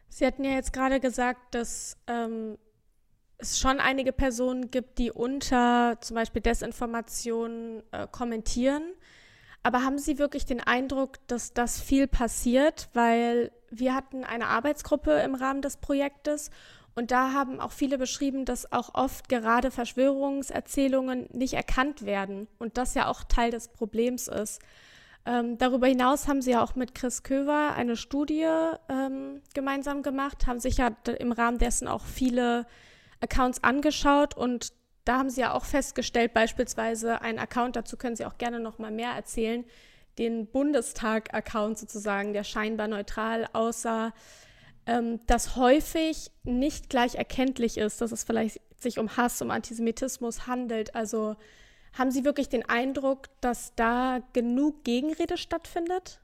Sie 0.10 0.26
hatten 0.26 0.44
ja 0.44 0.52
jetzt 0.52 0.74
gerade 0.74 1.00
gesagt, 1.00 1.56
dass 1.56 1.98
ähm, 2.08 2.58
es 3.40 3.60
schon 3.60 3.80
einige 3.80 4.14
Personen 4.14 4.70
gibt, 4.70 5.00
die 5.00 5.12
unter 5.12 5.98
zum 6.02 6.16
Beispiel 6.16 6.42
Desinformationen 6.42 7.82
äh, 7.92 8.08
kommentieren. 8.12 8.84
Aber 9.64 9.84
haben 9.84 9.98
Sie 9.98 10.20
wirklich 10.20 10.46
den 10.46 10.60
Eindruck, 10.60 11.26
dass 11.28 11.54
das 11.54 11.82
viel 11.82 12.08
passiert? 12.08 12.90
Weil 12.94 13.52
wir 13.72 13.96
hatten 13.96 14.24
eine 14.24 14.48
Arbeitsgruppe 14.48 15.12
im 15.22 15.36
Rahmen 15.36 15.62
des 15.62 15.78
Projektes 15.78 16.52
und 16.96 17.12
da 17.12 17.34
haben 17.34 17.60
auch 17.60 17.72
viele 17.72 17.98
beschrieben, 17.98 18.46
dass 18.46 18.72
auch 18.72 18.94
oft 18.94 19.30
gerade 19.30 19.72
Verschwörungserzählungen 19.72 21.28
nicht 21.32 21.54
erkannt 21.54 22.06
werden 22.06 22.48
und 22.60 22.78
das 22.78 22.94
ja 22.94 23.08
auch 23.08 23.24
Teil 23.24 23.52
des 23.52 23.70
Problems 23.70 24.28
ist. 24.28 24.62
Ähm, 25.26 25.58
darüber 25.58 25.88
hinaus 25.88 26.28
haben 26.28 26.42
sie 26.42 26.52
ja 26.52 26.64
auch 26.64 26.76
mit 26.76 26.94
Chris 26.94 27.24
Köver 27.24 27.74
eine 27.76 27.96
Studie 27.96 28.46
ähm, 28.90 29.42
gemeinsam 29.54 30.04
gemacht, 30.04 30.48
haben 30.48 30.60
sich 30.60 30.78
ja 30.78 30.92
im 31.18 31.32
Rahmen 31.32 31.58
dessen 31.58 31.88
auch 31.88 32.06
viele 32.06 32.68
Accounts 33.22 33.64
angeschaut 33.64 34.36
und 34.36 34.74
da 35.06 35.18
haben 35.18 35.30
sie 35.30 35.42
ja 35.42 35.54
auch 35.54 35.66
festgestellt, 35.66 36.34
beispielsweise 36.34 37.22
ein 37.22 37.40
Account, 37.40 37.76
dazu 37.76 37.98
können 37.98 38.16
Sie 38.16 38.26
auch 38.26 38.38
gerne 38.38 38.60
noch 38.60 38.80
mal 38.80 38.92
mehr 38.92 39.12
erzählen, 39.12 39.66
den 40.18 40.48
Bundestag-Account 40.48 41.78
sozusagen, 41.78 42.34
der 42.34 42.44
scheinbar 42.44 42.88
neutral 42.88 43.48
aussah, 43.52 44.14
ähm, 44.86 45.20
dass 45.28 45.56
häufig 45.56 46.32
nicht 46.44 46.90
gleich 46.90 47.16
erkenntlich 47.16 47.78
ist, 47.78 48.02
dass 48.02 48.12
es 48.12 48.24
vielleicht 48.24 48.60
sich 48.82 49.00
um 49.00 49.16
Hass, 49.16 49.42
um 49.42 49.52
Antisemitismus 49.52 50.48
handelt. 50.48 50.96
Also 50.96 51.36
haben 51.94 52.12
Sie 52.12 52.26
wirklich 52.26 52.50
den 52.50 52.68
Eindruck, 52.68 53.30
dass 53.42 53.76
da 53.76 54.20
genug 54.34 54.84
Gegenrede 54.84 55.38
stattfindet? 55.38 56.20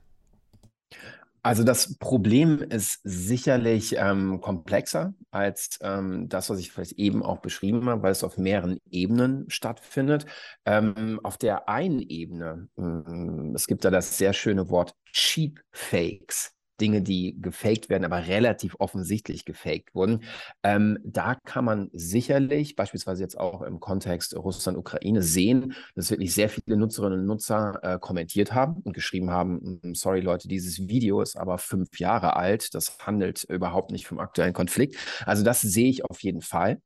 Also 1.42 1.64
das 1.64 1.98
Problem 1.98 2.62
ist 2.62 3.00
sicherlich 3.04 3.96
ähm, 3.98 4.42
komplexer 4.42 5.14
als 5.32 5.80
ähm, 5.82 6.28
das, 6.28 6.50
was 6.50 6.60
ich 6.60 6.72
vielleicht 6.72 6.94
eben 6.94 7.24
auch 7.24 7.40
beschrieben 7.40 7.88
habe, 7.88 8.04
weil 8.04 8.12
es 8.12 8.26
auf 8.26 8.38
mehreren 8.38 8.78
Ebenen 8.92 9.50
stattfindet. 9.50 10.26
Ähm, 10.66 11.20
auf 11.24 11.38
der 11.38 11.70
einen 11.70 12.02
Ebene, 12.02 12.68
mm, 12.76 13.56
es 13.56 13.68
gibt 13.68 13.86
da 13.86 13.90
das 13.90 14.18
sehr 14.18 14.34
schöne 14.34 14.70
Wort 14.70 14.96
Cheap 15.14 15.62
Fakes. 15.72 16.59
Dinge, 16.82 17.02
die 17.02 17.36
gefaked 17.42 17.90
werden, 17.90 18.06
aber 18.06 18.28
relativ 18.28 18.76
offensichtlich 18.80 19.46
gefaked 19.46 19.94
wurden. 19.96 20.24
Ähm, 20.64 21.00
da 21.04 21.36
kann 21.36 21.66
man 21.66 21.90
sicherlich, 21.94 22.76
beispielsweise 22.76 23.24
jetzt 23.24 23.38
auch 23.40 23.62
im 23.62 23.80
Kontext 23.80 24.36
Russland-Ukraine, 24.36 25.22
sehen, 25.22 25.74
dass 25.96 26.12
wirklich 26.12 26.34
sehr 26.34 26.50
viele 26.50 26.78
Nutzerinnen 26.78 27.20
und 27.20 27.26
Nutzer 27.26 27.80
äh, 27.84 28.00
kommentiert 28.00 28.54
haben 28.54 28.82
und 28.84 28.94
geschrieben 28.94 29.32
haben, 29.32 29.80
hm, 29.84 29.96
sorry 29.96 30.22
Leute, 30.22 30.48
dieses 30.48 30.88
Video 30.88 31.22
ist 31.22 31.38
aber 31.38 31.58
fünf 31.58 32.00
Jahre 32.00 32.36
alt, 32.36 32.74
das 32.76 32.98
handelt 33.00 33.44
überhaupt 33.46 33.92
nicht 33.92 34.08
vom 34.08 34.20
aktuellen 34.20 34.54
Konflikt. 34.54 34.96
Also 35.26 35.44
das 35.44 35.62
sehe 35.62 35.90
ich 35.90 36.06
auf 36.06 36.22
jeden 36.22 36.42
Fall. 36.42 36.82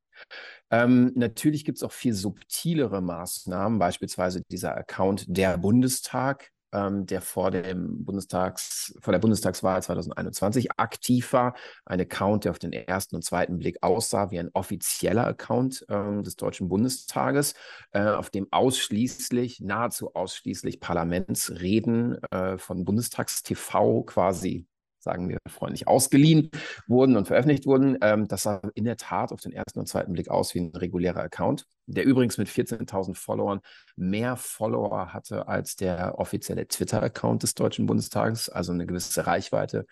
Ähm, 0.72 1.12
natürlich 1.16 1.66
gibt 1.66 1.78
es 1.78 1.84
auch 1.84 1.92
viel 1.92 2.14
subtilere 2.14 3.02
Maßnahmen, 3.02 3.80
beispielsweise 3.80 4.42
dieser 4.50 4.76
Account 4.76 5.26
der 5.28 5.58
Bundestag, 5.58 6.50
ähm, 6.74 7.06
der 7.06 7.22
vor, 7.22 7.52
dem 7.52 8.04
Bundestags, 8.04 8.96
vor 9.00 9.12
der 9.12 9.20
Bundestagswahl 9.20 9.82
2021 9.82 10.72
aktiv 10.78 11.32
war. 11.34 11.56
Ein 11.86 12.02
Account, 12.02 12.46
der 12.46 12.52
auf 12.52 12.60
den 12.60 12.74
ersten 12.74 13.16
und 13.16 13.24
zweiten 13.24 13.60
Blick 13.60 13.78
aussah 13.82 14.32
wie 14.32 14.40
ein 14.40 14.50
offizieller 14.54 15.26
Account 15.28 15.86
ähm, 15.90 16.24
des 16.24 16.36
Deutschen 16.36 16.68
Bundestages, 16.68 17.54
äh, 17.92 18.04
auf 18.04 18.30
dem 18.30 18.48
ausschließlich, 18.52 19.62
nahezu 19.62 20.16
ausschließlich 20.16 20.80
Parlamentsreden 20.80 22.22
äh, 22.32 22.58
von 22.58 22.84
Bundestagstv 22.84 24.06
quasi 24.06 24.66
sagen 25.04 25.30
wir 25.30 25.38
freundlich, 25.48 25.88
ausgeliehen 25.88 26.50
wurden 26.88 27.18
und 27.18 27.28
veröffentlicht 27.28 27.66
wurden. 27.66 27.98
Ähm, 28.02 28.28
das 28.28 28.44
sah 28.44 28.62
in 28.74 28.86
der 28.86 28.98
Tat 28.98 29.32
auf 29.32 29.42
den 29.42 29.52
ersten 29.52 29.80
und 29.80 29.88
zweiten 29.88 30.14
Blick 30.14 30.30
aus 30.30 30.56
wie 30.56 30.60
ein 30.62 30.76
regulärer 30.76 31.22
Account, 31.22 31.66
der 31.86 32.06
übrigens 32.06 32.38
mit 32.38 32.48
14.000 32.48 33.16
Followern 33.16 33.60
mehr 33.96 34.38
Follower 34.38 35.14
hatte 35.14 35.48
als 35.48 35.76
der 35.76 36.18
offizielle 36.18 36.68
Twitter-Account 36.68 37.44
des 37.44 37.54
Deutschen 37.54 37.86
Bundestages. 37.86 38.50
Also 38.50 38.72
eine 38.72 38.86
gewisse 38.86 39.28
Reichweite 39.28 39.86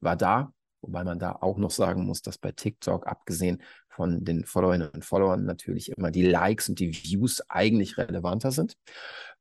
war 0.00 0.16
da. 0.16 0.52
Wobei 0.80 1.02
man 1.02 1.18
da 1.18 1.32
auch 1.32 1.58
noch 1.58 1.72
sagen 1.72 2.04
muss, 2.04 2.22
dass 2.22 2.38
bei 2.38 2.52
TikTok, 2.52 3.08
abgesehen 3.08 3.62
von 3.88 4.24
den 4.24 4.44
Followerinnen 4.44 4.90
und 4.90 5.04
Followern, 5.04 5.44
natürlich 5.44 5.90
immer 5.90 6.12
die 6.12 6.22
Likes 6.22 6.68
und 6.68 6.78
die 6.78 6.92
Views 6.92 7.42
eigentlich 7.48 7.98
relevanter 7.98 8.52
sind. 8.52 8.74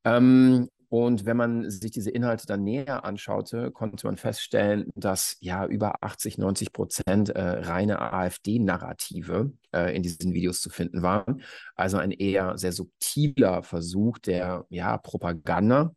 Ähm, 0.03 0.69
und 0.89 1.25
wenn 1.25 1.35
man 1.35 1.69
sich 1.69 1.91
diese 1.91 2.11
Inhalte 2.11 2.45
dann 2.47 2.63
näher 2.63 3.03
anschaute, 3.03 3.71
konnte 3.71 4.07
man 4.07 4.15
feststellen, 4.15 4.89
dass 4.95 5.35
ja 5.41 5.65
über 5.65 6.01
80, 6.01 6.37
90 6.37 6.71
Prozent 6.71 7.29
äh, 7.29 7.41
reine 7.41 7.99
AfD-Narrative 7.99 9.51
äh, 9.73 9.95
in 9.95 10.01
diesen 10.01 10.33
Videos 10.33 10.61
zu 10.61 10.69
finden 10.69 11.01
waren. 11.01 11.41
Also 11.75 11.97
ein 11.97 12.11
eher 12.11 12.57
sehr 12.57 12.71
subtiler 12.71 13.63
Versuch 13.63 14.17
der 14.19 14.65
ja, 14.69 14.97
Propaganda. 14.97 15.91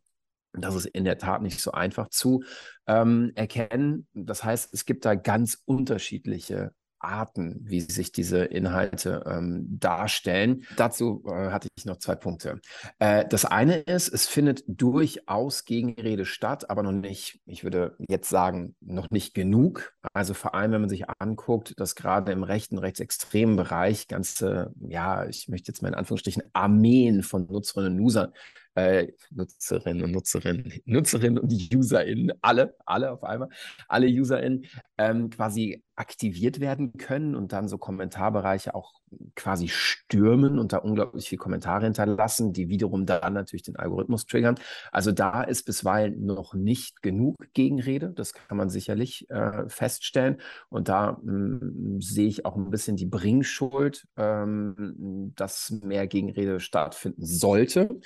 Das 0.53 0.75
ist 0.75 0.87
in 0.87 1.05
der 1.05 1.17
Tat 1.17 1.41
nicht 1.41 1.61
so 1.61 1.71
einfach 1.71 2.09
zu 2.09 2.43
ähm, 2.85 3.31
erkennen. 3.35 4.07
Das 4.13 4.43
heißt, 4.43 4.73
es 4.73 4.83
gibt 4.83 5.05
da 5.05 5.15
ganz 5.15 5.61
unterschiedliche 5.63 6.73
Arten, 7.03 7.59
wie 7.63 7.81
sich 7.81 8.11
diese 8.11 8.45
Inhalte 8.45 9.23
ähm, 9.25 9.65
darstellen. 9.79 10.63
Dazu 10.77 11.23
äh, 11.27 11.51
hatte 11.51 11.67
ich 11.75 11.85
noch 11.85 11.97
zwei 11.97 12.15
Punkte. 12.15 12.61
Äh, 12.99 13.25
das 13.27 13.45
eine 13.45 13.77
ist, 13.77 14.07
es 14.09 14.27
findet 14.27 14.63
durchaus 14.67 15.65
Gegenrede 15.65 16.25
statt, 16.25 16.69
aber 16.69 16.83
noch 16.83 16.91
nicht, 16.91 17.41
ich 17.45 17.63
würde 17.63 17.95
jetzt 18.07 18.29
sagen, 18.29 18.75
noch 18.81 19.09
nicht 19.09 19.33
genug. 19.33 19.93
Also 20.13 20.33
vor 20.33 20.55
allem, 20.55 20.71
wenn 20.71 20.81
man 20.81 20.89
sich 20.89 21.09
anguckt, 21.19 21.79
dass 21.79 21.95
gerade 21.95 22.31
im 22.31 22.43
rechten, 22.43 22.77
rechtsextremen 22.77 23.55
Bereich 23.55 24.07
ganze, 24.07 24.73
ja, 24.79 25.25
ich 25.25 25.47
möchte 25.47 25.71
jetzt 25.71 25.81
mal 25.81 25.89
in 25.89 25.95
Anführungsstrichen 25.95 26.43
Armeen 26.53 27.23
von 27.23 27.47
Nutzerinnen 27.47 27.99
und 27.99 28.05
Usern 28.05 28.33
äh, 28.75 29.07
Nutzerinnen 29.31 30.03
und 30.03 30.11
Nutzerinnen, 30.11 30.73
Nutzerinnen 30.85 31.39
und 31.39 31.51
UserInnen, 31.73 32.31
alle, 32.41 32.75
alle 32.85 33.11
auf 33.11 33.23
einmal, 33.23 33.49
alle 33.87 34.07
UserInnen 34.07 34.65
ähm, 34.97 35.29
quasi 35.29 35.83
aktiviert 35.95 36.59
werden 36.59 36.93
können 36.93 37.35
und 37.35 37.51
dann 37.51 37.67
so 37.67 37.77
Kommentarbereiche 37.77 38.73
auch 38.75 38.93
quasi 39.35 39.67
stürmen 39.67 40.57
und 40.57 40.73
da 40.73 40.77
unglaublich 40.77 41.27
viele 41.27 41.39
Kommentare 41.39 41.85
hinterlassen, 41.85 42.53
die 42.53 42.69
wiederum 42.69 43.05
dann 43.05 43.33
natürlich 43.33 43.63
den 43.63 43.75
Algorithmus 43.75 44.25
triggern. 44.25 44.55
Also 44.91 45.11
da 45.11 45.43
ist 45.43 45.65
bisweilen 45.65 46.25
noch 46.25 46.53
nicht 46.53 47.01
genug 47.01 47.35
Gegenrede, 47.53 48.11
das 48.11 48.33
kann 48.33 48.57
man 48.57 48.69
sicherlich 48.69 49.29
äh, 49.29 49.67
feststellen. 49.67 50.37
Und 50.69 50.87
da 50.87 51.19
mh, 51.23 51.59
hm, 51.61 52.01
sehe 52.01 52.27
ich 52.27 52.45
auch 52.45 52.55
ein 52.55 52.69
bisschen 52.69 52.95
die 52.95 53.05
Bringschuld, 53.05 54.07
ähm, 54.17 55.33
dass 55.35 55.71
mehr 55.83 56.07
Gegenrede 56.07 56.59
stattfinden 56.59 57.25
sollte. 57.25 57.99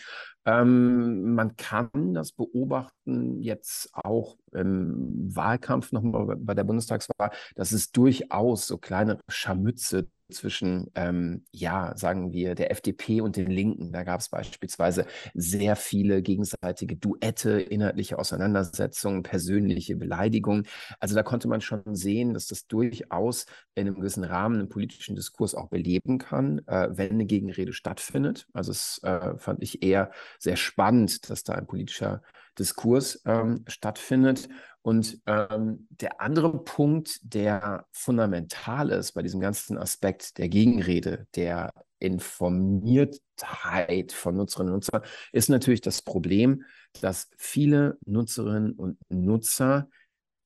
Ähm, 0.46 1.34
man 1.34 1.56
kann 1.56 2.14
das 2.14 2.32
beobachten 2.32 3.42
jetzt 3.42 3.90
auch 3.94 4.38
im 4.56 5.36
Wahlkampf 5.36 5.92
nochmal 5.92 6.36
bei 6.38 6.54
der 6.54 6.64
Bundestagswahl, 6.64 7.32
dass 7.56 7.72
es 7.72 7.92
durchaus 7.92 8.68
so 8.68 8.78
kleine 8.78 9.20
Scharmütze 9.28 10.08
zwischen, 10.32 10.92
ähm, 10.96 11.46
ja, 11.52 11.96
sagen 11.96 12.34
wir, 12.34 12.56
der 12.56 12.72
FDP 12.72 13.22
und 13.22 13.36
den 13.36 13.50
Linken. 13.50 13.92
Da 13.92 14.04
gab 14.04 14.20
es 14.22 14.30
beispielsweise 14.30 15.06
sehr 15.34 15.76
viele 15.76 16.22
gegenseitige 16.22 16.96
Duette, 16.96 17.62
inhaltliche 17.62 18.18
Auseinandersetzungen, 18.18 19.24
persönliche 19.24 19.96
Beleidigungen. 19.96 20.68
Also 21.00 21.16
da 21.16 21.24
konnte 21.24 21.48
man 21.48 21.62
schon 21.62 21.96
sehen, 21.96 22.34
dass 22.34 22.48
das 22.48 22.68
durchaus 22.68 23.46
in 23.76 23.88
einem 23.88 23.96
gewissen 23.96 24.24
Rahmen 24.24 24.60
einen 24.60 24.70
politischen 24.70 25.16
Diskurs 25.16 25.54
auch 25.54 25.70
beleben 25.70 26.18
kann, 26.18 26.60
äh, 26.68 26.90
wenn 26.92 27.12
eine 27.12 27.26
Gegenrede 27.26 27.74
stattfindet. 27.74 28.48
Also 28.54 28.72
es 28.72 29.00
äh, 29.04 29.38
fand 29.38 29.62
ich 29.62 29.84
eher 29.84 30.12
sehr 30.40 30.56
spannend, 30.56 31.30
dass 31.30 31.44
da 31.44 31.54
ein 31.54 31.68
politischer 31.68 32.22
Diskurs 32.60 33.22
ähm, 33.26 33.64
stattfindet. 33.68 34.50
Und 34.82 35.20
ähm, 35.26 35.88
der 35.90 36.22
andere 36.22 36.64
Punkt, 36.64 37.20
der 37.24 37.88
fundamental 37.92 38.92
ist 38.92 39.14
bei 39.14 39.24
diesem 39.24 39.40
ganzen 39.40 39.78
Aspekt 39.78 40.38
der 40.38 40.48
Gegenrede, 40.48 41.28
der 41.36 41.74
Informiertheit 42.00 44.12
von 44.12 44.38
Nutzerinnen 44.38 44.74
und 44.74 44.86
Nutzern, 44.86 45.02
ist 45.32 45.50
natürlich 45.50 45.82
das 45.82 46.04
Problem, 46.04 46.64
dass 47.02 47.30
viele 47.38 47.98
Nutzerinnen 48.06 48.74
und 48.74 49.00
Nutzer, 49.10 49.90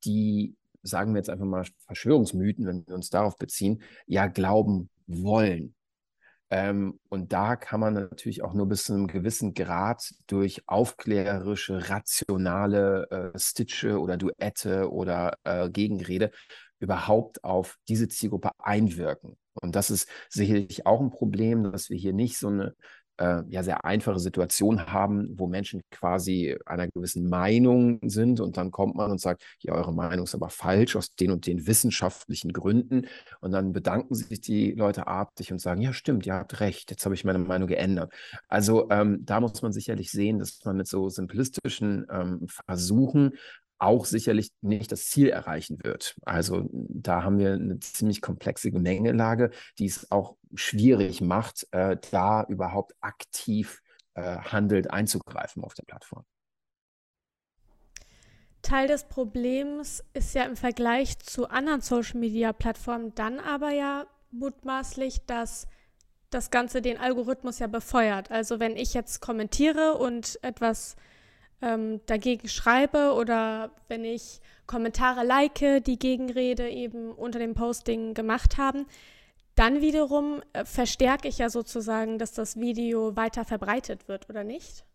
die, 0.06 0.56
sagen 0.84 1.14
wir 1.14 1.20
jetzt 1.20 1.30
einfach 1.30 1.46
mal 1.46 1.66
Verschwörungsmythen, 1.86 2.66
wenn 2.66 2.88
wir 2.88 2.96
uns 2.96 3.10
darauf 3.10 3.38
beziehen, 3.38 3.84
ja 4.08 4.28
glauben 4.28 4.90
wollen. 5.06 5.76
Ähm, 6.52 7.00
und 7.10 7.32
da 7.32 7.56
kann 7.56 7.80
man 7.80 7.94
natürlich 7.94 8.44
auch 8.44 8.54
nur 8.54 8.68
bis 8.68 8.86
zu 8.86 8.94
einem 8.94 9.08
gewissen 9.08 9.54
Grad 9.54 10.14
durch 10.28 10.64
aufklärerische, 10.68 11.90
rationale 11.90 13.32
äh, 13.36 13.40
Stitche 13.40 14.00
oder 14.00 14.18
Duette 14.18 14.92
oder 14.92 15.38
äh, 15.44 15.70
Gegenrede 15.70 16.32
überhaupt 16.80 17.44
auf 17.44 17.78
diese 17.88 18.08
Zielgruppe 18.08 18.52
einwirken. 18.58 19.38
Und 19.62 19.76
das 19.76 19.92
ist 19.92 20.10
sicherlich 20.30 20.86
auch 20.86 21.02
ein 21.02 21.12
Problem, 21.12 21.72
dass 21.72 21.90
wir 21.90 21.98
hier 21.98 22.14
nicht 22.14 22.38
so 22.38 22.48
eine 22.48 22.76
äh, 23.20 23.44
ja 23.50 23.64
sehr 23.64 23.86
einfache 23.86 24.20
Situation 24.20 24.92
haben, 24.92 25.38
wo 25.38 25.48
Menschen 25.48 25.82
quasi 25.92 26.58
einer 26.66 26.88
gewissen 26.88 27.30
Meinung 27.30 28.00
sind 28.04 28.40
und 28.40 28.58
dann 28.58 28.72
kommt 28.72 28.96
man 28.96 29.12
und 29.12 29.20
sagt, 29.20 29.44
ja, 29.60 29.74
eure 29.74 29.94
Meinung 29.94 30.24
ist 30.24 30.36
aber 30.36 30.50
falsch 30.50 30.96
aus 30.96 31.14
den 31.16 31.32
und 31.32 31.46
den 31.46 31.68
wissenschaftlichen 31.68 32.54
Gründen 32.54 33.08
und 33.42 33.52
dann 33.52 33.74
bedanken 33.74 34.16
sich 34.16 34.42
die 34.42 34.72
Leute 34.72 35.08
artig 35.08 35.52
und 35.52 35.60
sagen, 35.60 35.82
ja, 35.82 35.94
stimmt, 35.94 36.26
ihr 36.26 36.34
habt 36.34 36.60
recht, 36.62 36.90
jetzt 36.92 37.06
habe 37.06 37.16
ich 37.16 37.26
meine 37.26 37.40
Meinung 37.40 37.68
geändert. 37.68 38.14
Also 38.48 38.90
ähm, 38.90 39.26
da 39.26 39.40
muss 39.42 39.62
man 39.62 39.74
sicherlich 39.74 40.12
sehen, 40.12 40.40
dass 40.40 40.64
man 40.64 40.78
mit 40.78 40.88
so 40.88 41.10
simplistischen 41.10 42.08
ähm, 42.12 42.48
Versuchen 42.48 43.34
auch 43.80 44.06
sicherlich 44.06 44.52
nicht 44.62 44.92
das 44.92 45.08
Ziel 45.08 45.30
erreichen 45.30 45.80
wird. 45.84 46.16
Also 46.24 46.70
da 46.72 47.24
haben 47.24 47.40
wir 47.40 47.54
eine 47.54 47.80
ziemlich 47.80 48.22
komplexe 48.22 48.72
Gemengelage, 48.72 49.52
die 49.80 49.86
es 49.86 50.12
auch 50.12 50.36
schwierig 50.54 51.22
macht, 51.22 51.68
äh, 51.72 51.98
da 52.12 52.44
überhaupt 52.44 52.94
aktiv 53.00 53.82
äh, 54.16 54.38
handelt 54.38 54.92
einzugreifen 54.92 55.64
auf 55.64 55.74
der 55.74 55.84
Plattform. 55.84 56.26
Teil 58.62 58.88
des 58.88 59.06
Problems 59.06 60.04
ist 60.14 60.36
ja 60.36 60.44
im 60.44 60.58
Vergleich 60.58 61.18
zu 61.20 61.50
anderen 61.50 61.82
Social-Media-Plattformen 61.82 63.16
dann 63.16 63.40
aber 63.40 63.72
ja 63.72 64.06
mutmaßlich, 64.32 65.26
dass 65.26 65.68
das 66.30 66.52
Ganze 66.52 66.82
den 66.82 66.98
Algorithmus 66.98 67.60
ja 67.60 67.68
befeuert. 67.68 68.30
Also 68.30 68.60
wenn 68.60 68.76
ich 68.76 68.94
jetzt 68.94 69.22
kommentiere 69.22 69.96
und 69.96 70.38
etwas 70.44 70.96
ähm, 71.62 72.02
dagegen 72.06 72.48
schreibe 72.48 73.14
oder 73.14 73.72
wenn 73.88 74.04
ich 74.04 74.40
Kommentare 74.68 75.26
like, 75.26 75.84
die 75.84 76.00
Gegenrede 76.00 76.70
eben 76.70 77.12
unter 77.12 77.40
dem 77.40 77.54
Posting 77.54 78.14
gemacht 78.14 78.58
haben, 78.58 78.86
dann 79.56 79.82
wiederum 79.82 80.42
äh, 80.54 80.64
verstärke 80.64 81.28
ich 81.28 81.40
ja 81.40 81.50
sozusagen, 81.50 82.18
dass 82.18 82.34
das 82.34 82.58
Video 82.58 83.16
weiter 83.16 83.44
verbreitet 83.46 84.08
wird, 84.08 84.30
oder 84.30 84.44
nicht? 84.44 84.86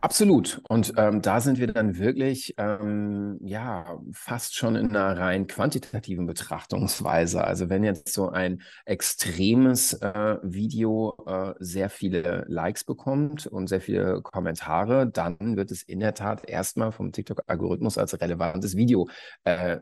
Absolut. 0.00 0.60
Und 0.68 0.92
ähm, 0.96 1.22
da 1.22 1.40
sind 1.40 1.58
wir 1.58 1.66
dann 1.66 1.98
wirklich 1.98 2.54
ähm, 2.58 3.38
ja 3.42 3.98
fast 4.12 4.54
schon 4.54 4.76
in 4.76 4.90
einer 4.90 5.18
rein 5.18 5.46
quantitativen 5.46 6.26
Betrachtungsweise. 6.26 7.42
Also 7.42 7.68
wenn 7.68 7.82
jetzt 7.82 8.12
so 8.12 8.28
ein 8.28 8.62
extremes 8.84 9.94
äh, 9.94 10.36
Video 10.42 11.16
äh, 11.26 11.54
sehr 11.58 11.90
viele 11.90 12.44
Likes 12.48 12.84
bekommt 12.84 13.46
und 13.46 13.68
sehr 13.68 13.80
viele 13.80 14.22
Kommentare, 14.22 15.06
dann 15.08 15.56
wird 15.56 15.70
es 15.70 15.82
in 15.82 16.00
der 16.00 16.14
Tat 16.14 16.48
erstmal 16.48 16.92
vom 16.92 17.12
TikTok-Algorithmus 17.12 17.98
als 17.98 18.20
relevantes 18.20 18.76
Video 18.76 19.08
äh, 19.44 19.78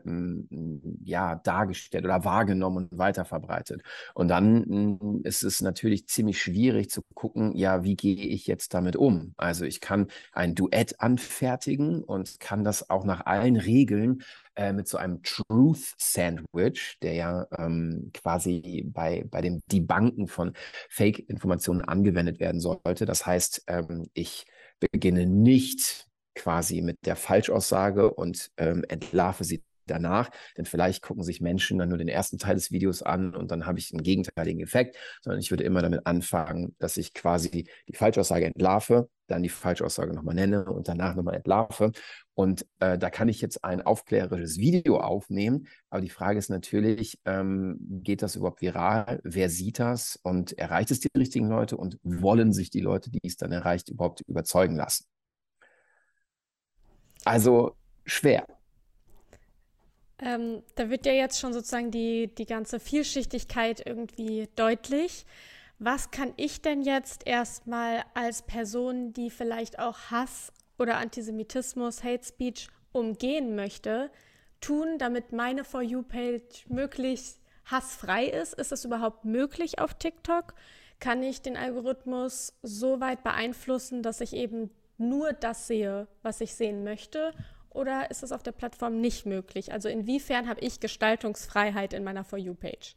ja 1.03 1.35
dargestellt 1.35 2.05
oder 2.05 2.23
wahrgenommen 2.25 2.89
und 2.89 2.97
weiterverbreitet. 2.97 3.81
Und 4.13 4.29
dann 4.29 5.21
ist 5.23 5.43
es 5.43 5.61
natürlich 5.61 6.07
ziemlich 6.07 6.41
schwierig 6.41 6.89
zu 6.89 7.01
gucken, 7.13 7.55
ja, 7.55 7.83
wie 7.83 7.95
gehe 7.95 8.15
ich 8.15 8.47
jetzt 8.47 8.73
damit 8.73 8.95
um? 8.95 9.33
Also 9.37 9.65
ich 9.65 9.74
ich 9.75 9.81
kann 9.81 10.07
ein 10.31 10.55
Duett 10.55 10.99
anfertigen 11.01 12.03
und 12.03 12.39
kann 12.39 12.63
das 12.63 12.89
auch 12.89 13.03
nach 13.03 13.25
allen 13.25 13.57
Regeln 13.57 14.23
äh, 14.55 14.71
mit 14.71 14.87
so 14.87 14.97
einem 14.97 15.21
Truth 15.21 15.95
Sandwich, 15.97 16.97
der 17.01 17.13
ja 17.13 17.47
ähm, 17.57 18.11
quasi 18.13 18.85
bei, 18.87 19.25
bei 19.29 19.41
dem 19.41 19.61
Debunken 19.71 20.27
von 20.27 20.53
Fake-Informationen 20.89 21.81
angewendet 21.81 22.39
werden 22.39 22.61
sollte. 22.61 23.05
Das 23.05 23.25
heißt, 23.25 23.63
ähm, 23.67 24.09
ich 24.13 24.45
beginne 24.79 25.25
nicht 25.25 26.07
quasi 26.35 26.81
mit 26.81 27.05
der 27.05 27.15
Falschaussage 27.15 28.13
und 28.13 28.51
ähm, 28.57 28.83
entlarve 28.87 29.43
sie 29.43 29.63
danach, 29.87 30.29
denn 30.57 30.65
vielleicht 30.65 31.01
gucken 31.01 31.23
sich 31.23 31.41
Menschen 31.41 31.77
dann 31.77 31.89
nur 31.89 31.97
den 31.97 32.07
ersten 32.07 32.37
Teil 32.37 32.55
des 32.55 32.71
Videos 32.71 33.01
an 33.01 33.35
und 33.35 33.51
dann 33.51 33.65
habe 33.65 33.79
ich 33.79 33.91
einen 33.91 34.03
gegenteiligen 34.03 34.61
Effekt, 34.61 34.97
sondern 35.21 35.39
ich 35.39 35.51
würde 35.51 35.63
immer 35.63 35.81
damit 35.81 36.05
anfangen, 36.05 36.75
dass 36.79 36.97
ich 36.97 37.13
quasi 37.13 37.49
die 37.49 37.95
Falschaussage 37.95 38.45
entlarve, 38.45 39.09
dann 39.27 39.43
die 39.43 39.49
Falschaussage 39.49 40.13
nochmal 40.13 40.35
nenne 40.35 40.65
und 40.65 40.87
danach 40.87 41.15
nochmal 41.15 41.35
entlarve. 41.35 41.91
Und 42.33 42.65
äh, 42.79 42.97
da 42.97 43.09
kann 43.09 43.29
ich 43.29 43.41
jetzt 43.41 43.63
ein 43.63 43.81
aufklärerisches 43.81 44.57
Video 44.57 44.99
aufnehmen, 44.99 45.67
aber 45.89 46.01
die 46.01 46.09
Frage 46.09 46.37
ist 46.37 46.49
natürlich, 46.49 47.19
ähm, 47.25 47.77
geht 48.03 48.21
das 48.21 48.35
überhaupt 48.35 48.61
viral? 48.61 49.21
Wer 49.23 49.49
sieht 49.49 49.79
das 49.79 50.19
und 50.21 50.57
erreicht 50.57 50.91
es 50.91 50.99
die 50.99 51.09
richtigen 51.17 51.47
Leute 51.47 51.77
und 51.77 51.97
wollen 52.03 52.51
sich 52.51 52.69
die 52.69 52.81
Leute, 52.81 53.09
die 53.09 53.19
es 53.23 53.37
dann 53.37 53.51
erreicht, 53.51 53.89
überhaupt 53.89 54.21
überzeugen 54.27 54.75
lassen? 54.75 55.05
Also 57.23 57.75
schwer. 58.05 58.45
Ähm, 60.19 60.63
da 60.75 60.89
wird 60.89 61.05
ja 61.05 61.11
jetzt 61.11 61.39
schon 61.39 61.53
sozusagen 61.53 61.91
die, 61.91 62.33
die 62.33 62.45
ganze 62.45 62.79
Vielschichtigkeit 62.79 63.85
irgendwie 63.85 64.47
deutlich. 64.55 65.25
Was 65.77 66.09
kann 66.11 66.33
ich 66.37 66.61
denn 66.61 66.81
jetzt 66.83 67.27
erstmal 67.27 68.03
als 68.13 68.43
Person, 68.43 69.11
die 69.11 69.29
vielleicht 69.29 69.77
auch 69.77 69.97
Hass 70.09 70.53
oder 70.79 70.97
Antisemitismus, 70.97 72.03
Hate 72.03 72.23
Speech 72.23 72.69
umgehen 72.93 73.55
möchte, 73.55 74.09
tun, 74.61 74.97
damit 74.97 75.33
meine 75.33 75.65
For 75.65 75.81
You-Page 75.81 76.67
möglichst 76.69 77.41
hassfrei 77.65 78.25
ist? 78.25 78.53
Ist 78.53 78.71
das 78.71 78.85
überhaupt 78.85 79.25
möglich 79.25 79.79
auf 79.79 79.95
TikTok? 79.95 80.53
Kann 81.01 81.21
ich 81.23 81.41
den 81.41 81.57
Algorithmus 81.57 82.53
so 82.63 83.01
weit 83.01 83.21
beeinflussen, 83.21 84.01
dass 84.01 84.21
ich 84.21 84.33
eben 84.33 84.69
nur 84.97 85.33
das 85.33 85.67
sehe, 85.67 86.07
was 86.23 86.39
ich 86.39 86.55
sehen 86.55 86.85
möchte? 86.85 87.33
Oder 87.75 88.09
ist 88.09 88.23
es 88.23 88.31
auf 88.31 88.43
der 88.43 88.51
Plattform 88.51 88.99
nicht 89.01 89.25
möglich? 89.25 89.71
Also 89.71 89.89
inwiefern 89.89 90.47
habe 90.47 90.61
ich 90.61 90.79
Gestaltungsfreiheit 90.79 91.93
in 91.93 92.03
meiner 92.03 92.23
For 92.23 92.39
You-Page? 92.39 92.95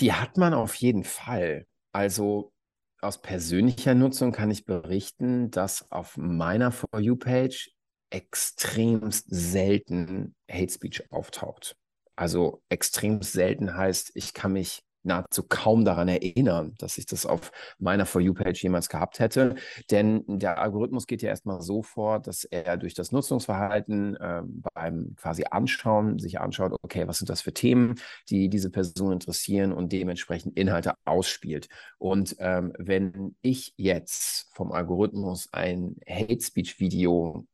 Die 0.00 0.12
hat 0.12 0.36
man 0.36 0.54
auf 0.54 0.74
jeden 0.74 1.04
Fall. 1.04 1.66
Also 1.92 2.52
aus 3.00 3.20
persönlicher 3.22 3.94
Nutzung 3.94 4.32
kann 4.32 4.50
ich 4.50 4.64
berichten, 4.64 5.50
dass 5.50 5.90
auf 5.90 6.16
meiner 6.16 6.72
For 6.72 6.98
You-Page 6.98 7.70
extremst 8.10 9.26
selten 9.28 10.34
Hate 10.50 10.72
Speech 10.72 11.12
auftaucht. 11.12 11.76
Also 12.16 12.62
extremst 12.68 13.32
selten 13.32 13.76
heißt, 13.76 14.12
ich 14.14 14.34
kann 14.34 14.52
mich 14.52 14.82
nahezu 15.02 15.42
kaum 15.48 15.84
daran 15.84 16.08
erinnern, 16.08 16.74
dass 16.78 16.98
ich 16.98 17.06
das 17.06 17.26
auf 17.26 17.52
meiner 17.78 18.06
For 18.06 18.20
You-Page 18.20 18.62
jemals 18.62 18.88
gehabt 18.88 19.18
hätte. 19.18 19.54
Denn 19.90 20.24
der 20.26 20.58
Algorithmus 20.58 21.06
geht 21.06 21.22
ja 21.22 21.28
erstmal 21.28 21.62
so 21.62 21.82
vor, 21.82 22.20
dass 22.20 22.44
er 22.44 22.76
durch 22.76 22.94
das 22.94 23.12
Nutzungsverhalten 23.12 24.16
äh, 24.16 24.42
beim 24.74 25.14
quasi 25.16 25.44
Anschauen 25.50 26.18
sich 26.18 26.40
anschaut, 26.40 26.74
okay, 26.82 27.06
was 27.08 27.18
sind 27.18 27.30
das 27.30 27.40
für 27.40 27.52
Themen, 27.54 27.94
die 28.28 28.48
diese 28.48 28.70
Person 28.70 29.12
interessieren 29.12 29.72
und 29.72 29.92
dementsprechend 29.92 30.56
Inhalte 30.56 30.94
ausspielt. 31.04 31.68
Und 31.98 32.36
ähm, 32.38 32.72
wenn 32.78 33.36
ich 33.42 33.74
jetzt 33.76 34.48
vom 34.54 34.72
Algorithmus 34.72 35.48
ein 35.52 35.96
Hate 36.08 36.40
Speech-Video 36.40 37.46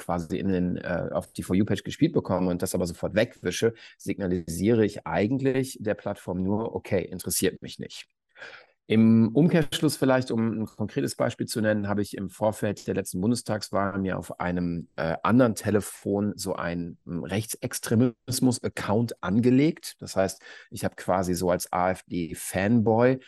quasi 0.00 0.38
in 0.38 0.48
den, 0.48 0.76
äh, 0.78 1.10
auf 1.12 1.32
die 1.32 1.42
For 1.42 1.54
You-Page 1.54 1.84
gespielt 1.84 2.12
bekomme 2.12 2.50
und 2.50 2.62
das 2.62 2.74
aber 2.74 2.86
sofort 2.86 3.14
wegwische, 3.14 3.74
signalisiere 3.98 4.84
ich 4.84 5.06
eigentlich 5.06 5.78
der 5.80 5.94
Plattform 5.94 6.42
nur, 6.42 6.74
okay, 6.74 7.02
interessiert 7.02 7.62
mich 7.62 7.78
nicht. 7.78 8.08
Im 8.90 9.28
Umkehrschluss 9.36 9.96
vielleicht, 9.96 10.32
um 10.32 10.62
ein 10.62 10.66
konkretes 10.66 11.14
Beispiel 11.14 11.46
zu 11.46 11.60
nennen, 11.60 11.86
habe 11.86 12.02
ich 12.02 12.16
im 12.16 12.28
Vorfeld 12.28 12.88
der 12.88 12.96
letzten 12.96 13.20
Bundestagswahl 13.20 14.00
mir 14.00 14.18
auf 14.18 14.40
einem 14.40 14.88
äh, 14.96 15.16
anderen 15.22 15.54
Telefon 15.54 16.32
so 16.34 16.56
einen 16.56 16.98
hm, 17.06 17.22
Rechtsextremismus-Account 17.22 19.22
angelegt. 19.22 19.94
Das 20.00 20.16
heißt, 20.16 20.42
ich 20.72 20.84
habe 20.84 20.96
quasi 20.96 21.34
so 21.34 21.52
als 21.52 21.72
AfD-Fanboy 21.72 23.20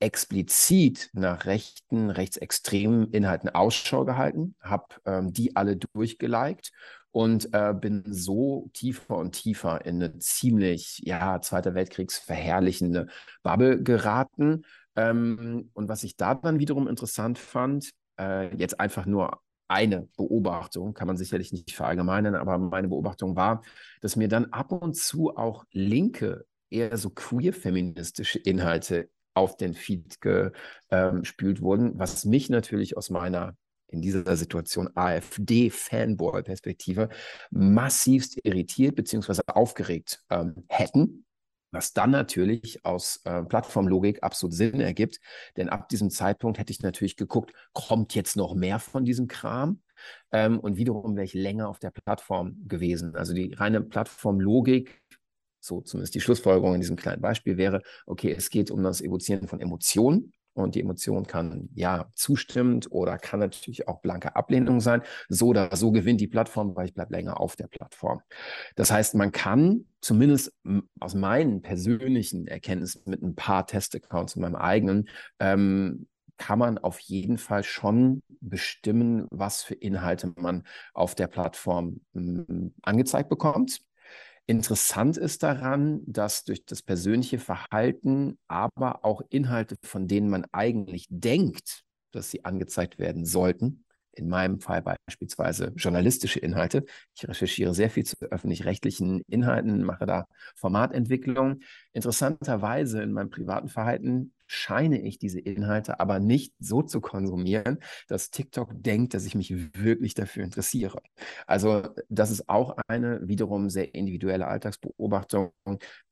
explizit 0.00 1.10
nach 1.12 1.44
rechten, 1.46 2.10
rechtsextremen 2.10 3.10
Inhalten 3.12 3.50
Ausschau 3.50 4.04
gehalten, 4.04 4.56
habe 4.60 4.86
ähm, 5.04 5.32
die 5.32 5.54
alle 5.56 5.76
durchgeliked 5.76 6.72
und 7.12 7.52
äh, 7.52 7.74
bin 7.74 8.04
so 8.06 8.70
tiefer 8.72 9.16
und 9.16 9.32
tiefer 9.32 9.84
in 9.84 10.02
eine 10.02 10.18
ziemlich, 10.18 11.00
ja, 11.04 11.40
Zweiter 11.40 11.74
Weltkriegs 11.74 12.18
verherrlichende 12.18 13.08
Bubble 13.42 13.82
geraten. 13.82 14.64
Ähm, 14.96 15.70
und 15.74 15.88
was 15.88 16.02
ich 16.04 16.16
da 16.16 16.34
dann 16.34 16.58
wiederum 16.58 16.88
interessant 16.88 17.38
fand, 17.38 17.90
äh, 18.18 18.54
jetzt 18.56 18.80
einfach 18.80 19.06
nur 19.06 19.40
eine 19.68 20.08
Beobachtung, 20.16 20.94
kann 20.94 21.06
man 21.06 21.16
sicherlich 21.16 21.52
nicht 21.52 21.74
verallgemeinern, 21.74 22.34
aber 22.34 22.58
meine 22.58 22.88
Beobachtung 22.88 23.36
war, 23.36 23.62
dass 24.00 24.16
mir 24.16 24.28
dann 24.28 24.46
ab 24.46 24.72
und 24.72 24.96
zu 24.96 25.36
auch 25.36 25.64
linke, 25.72 26.46
eher 26.70 26.96
so 26.96 27.10
queer-feministische 27.10 28.38
Inhalte 28.38 29.10
auf 29.34 29.56
den 29.56 29.74
Feed 29.74 30.20
gespült 30.20 30.54
ähm, 30.90 31.62
wurden, 31.62 31.98
was 31.98 32.24
mich 32.24 32.50
natürlich 32.50 32.96
aus 32.96 33.10
meiner 33.10 33.56
in 33.92 34.02
dieser 34.02 34.36
Situation 34.36 34.88
AfD-Fanboy-Perspektive 34.94 37.08
massivst 37.50 38.38
irritiert 38.44 38.94
bzw. 38.96 39.40
aufgeregt 39.46 40.22
ähm, 40.30 40.64
hätten. 40.68 41.24
Was 41.72 41.92
dann 41.92 42.10
natürlich 42.10 42.84
aus 42.84 43.20
äh, 43.24 43.44
Plattformlogik 43.44 44.24
absolut 44.24 44.54
Sinn 44.54 44.80
ergibt. 44.80 45.20
Denn 45.56 45.68
ab 45.68 45.88
diesem 45.88 46.10
Zeitpunkt 46.10 46.58
hätte 46.58 46.72
ich 46.72 46.82
natürlich 46.82 47.16
geguckt, 47.16 47.52
kommt 47.72 48.16
jetzt 48.16 48.36
noch 48.36 48.56
mehr 48.56 48.80
von 48.80 49.04
diesem 49.04 49.28
Kram? 49.28 49.80
Ähm, 50.32 50.58
und 50.58 50.76
wiederum 50.76 51.14
wäre 51.14 51.24
ich 51.24 51.34
länger 51.34 51.68
auf 51.68 51.78
der 51.78 51.92
Plattform 51.92 52.56
gewesen. 52.66 53.14
Also 53.14 53.34
die 53.34 53.54
reine 53.54 53.82
Plattformlogik 53.82 54.99
so 55.60 55.80
zumindest 55.80 56.14
die 56.14 56.20
Schlussfolgerung 56.20 56.74
in 56.74 56.80
diesem 56.80 56.96
kleinen 56.96 57.20
Beispiel 57.20 57.56
wäre, 57.56 57.82
okay, 58.06 58.34
es 58.36 58.50
geht 58.50 58.70
um 58.70 58.82
das 58.82 59.00
Evozieren 59.00 59.48
von 59.48 59.60
Emotionen 59.60 60.32
und 60.52 60.74
die 60.74 60.80
Emotion 60.80 61.26
kann 61.26 61.68
ja 61.74 62.08
zustimmend 62.14 62.90
oder 62.90 63.18
kann 63.18 63.40
natürlich 63.40 63.88
auch 63.88 64.00
blanke 64.00 64.34
Ablehnung 64.36 64.80
sein. 64.80 65.02
So 65.28 65.48
oder 65.48 65.74
so 65.76 65.92
gewinnt 65.92 66.20
die 66.20 66.26
Plattform, 66.26 66.74
weil 66.74 66.86
ich 66.86 66.94
bleibe 66.94 67.14
länger 67.14 67.40
auf 67.40 67.56
der 67.56 67.68
Plattform. 67.68 68.20
Das 68.74 68.90
heißt, 68.90 69.14
man 69.14 69.32
kann 69.32 69.86
zumindest 70.00 70.52
aus 70.98 71.14
meinen 71.14 71.62
persönlichen 71.62 72.46
Erkenntnissen 72.46 73.02
mit 73.06 73.22
ein 73.22 73.34
paar 73.34 73.66
Testaccounts 73.66 74.34
in 74.36 74.42
meinem 74.42 74.56
eigenen, 74.56 75.08
ähm, 75.38 76.06
kann 76.36 76.58
man 76.58 76.78
auf 76.78 76.98
jeden 77.00 77.36
Fall 77.36 77.62
schon 77.62 78.22
bestimmen, 78.40 79.26
was 79.30 79.62
für 79.62 79.74
Inhalte 79.74 80.32
man 80.36 80.64
auf 80.94 81.14
der 81.14 81.26
Plattform 81.26 82.00
mh, 82.14 82.70
angezeigt 82.80 83.28
bekommt. 83.28 83.82
Interessant 84.46 85.16
ist 85.16 85.42
daran, 85.42 86.02
dass 86.06 86.44
durch 86.44 86.64
das 86.64 86.82
persönliche 86.82 87.38
Verhalten, 87.38 88.38
aber 88.48 89.04
auch 89.04 89.22
Inhalte, 89.30 89.76
von 89.84 90.08
denen 90.08 90.28
man 90.28 90.44
eigentlich 90.50 91.06
denkt, 91.08 91.84
dass 92.10 92.30
sie 92.30 92.44
angezeigt 92.44 92.98
werden 92.98 93.24
sollten, 93.24 93.84
in 94.12 94.28
meinem 94.28 94.60
Fall 94.60 94.82
beispielsweise 94.82 95.72
journalistische 95.76 96.40
Inhalte. 96.40 96.84
Ich 97.14 97.26
recherchiere 97.28 97.74
sehr 97.74 97.90
viel 97.90 98.04
zu 98.04 98.16
öffentlich-rechtlichen 98.30 99.22
Inhalten, 99.28 99.84
mache 99.84 100.06
da 100.06 100.26
Formatentwicklung. 100.56 101.60
Interessanterweise 101.92 103.02
in 103.02 103.12
meinem 103.12 103.30
privaten 103.30 103.68
Verhalten 103.68 104.32
scheine 104.50 105.00
ich 105.00 105.18
diese 105.18 105.38
Inhalte 105.38 106.00
aber 106.00 106.18
nicht 106.18 106.54
so 106.58 106.82
zu 106.82 107.00
konsumieren, 107.00 107.78
dass 108.08 108.30
TikTok 108.30 108.70
denkt, 108.74 109.14
dass 109.14 109.24
ich 109.24 109.36
mich 109.36 109.54
wirklich 109.80 110.14
dafür 110.14 110.42
interessiere. 110.42 111.00
Also 111.46 111.84
das 112.08 112.32
ist 112.32 112.48
auch 112.48 112.76
eine 112.88 113.20
wiederum 113.28 113.70
sehr 113.70 113.94
individuelle 113.94 114.48
Alltagsbeobachtung. 114.48 115.52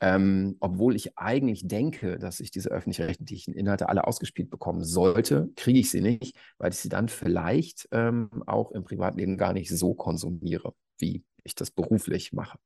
Ähm, 0.00 0.56
obwohl 0.60 0.94
ich 0.94 1.18
eigentlich 1.18 1.66
denke, 1.66 2.18
dass 2.18 2.38
ich 2.38 2.52
diese 2.52 2.70
öffentlich-rechtlichen 2.70 3.54
Inhalte 3.54 3.88
alle 3.88 4.06
ausgespielt 4.06 4.50
bekommen 4.50 4.84
sollte, 4.84 5.50
kriege 5.56 5.80
ich 5.80 5.90
sie 5.90 6.00
nicht, 6.00 6.36
weil 6.58 6.70
ich 6.70 6.78
sie 6.78 6.88
dann 6.88 7.08
vielleicht 7.08 7.88
ähm, 7.90 8.30
auch 8.46 8.70
im 8.70 8.84
Privatleben 8.84 9.36
gar 9.36 9.52
nicht 9.52 9.70
so 9.70 9.94
konsumiere, 9.94 10.74
wie 10.98 11.24
ich 11.42 11.56
das 11.56 11.72
beruflich 11.72 12.32
mache. 12.32 12.58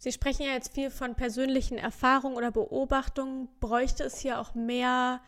Sie 0.00 0.12
sprechen 0.12 0.46
ja 0.46 0.52
jetzt 0.52 0.72
viel 0.72 0.88
von 0.88 1.14
persönlichen 1.14 1.76
Erfahrungen 1.76 2.38
oder 2.38 2.50
Beobachtungen. 2.50 3.48
Bräuchte 3.60 4.02
es 4.02 4.18
hier 4.18 4.40
auch 4.40 4.54
mehr 4.54 5.20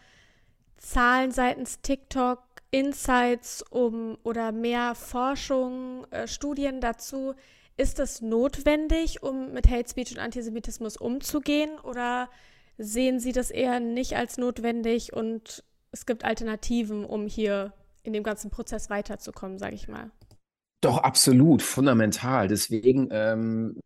Zahlen 0.79 1.31
seitens 1.31 1.83
TikTok, 1.83 2.43
Insights 2.71 3.63
um 3.69 4.17
oder 4.25 4.51
mehr 4.51 4.95
Forschung, 4.95 6.07
äh, 6.11 6.27
Studien 6.27 6.81
dazu? 6.81 7.35
Ist 7.77 7.99
es 7.99 8.23
notwendig, 8.23 9.23
um 9.23 9.53
mit 9.53 9.69
Hate 9.69 9.91
Speech 9.91 10.13
und 10.13 10.19
Antisemitismus 10.21 10.97
umzugehen? 10.97 11.79
Oder 11.81 12.31
sehen 12.79 13.21
Sie 13.21 13.33
das 13.33 13.51
eher 13.51 13.79
nicht 13.79 14.17
als 14.17 14.39
notwendig 14.39 15.13
und 15.13 15.65
es 15.91 16.07
gibt 16.07 16.25
Alternativen, 16.25 17.05
um 17.05 17.27
hier 17.27 17.75
in 18.05 18.15
dem 18.15 18.23
ganzen 18.23 18.51
Prozess 18.51 18.89
weiterzukommen, 18.89 19.59
sage 19.59 19.75
ich 19.75 19.87
mal? 19.87 20.11
Doch, 20.85 20.99
absolut, 20.99 21.63
fundamental. 21.63 22.49
Deswegen 22.49 23.07
ähm, 23.13 23.77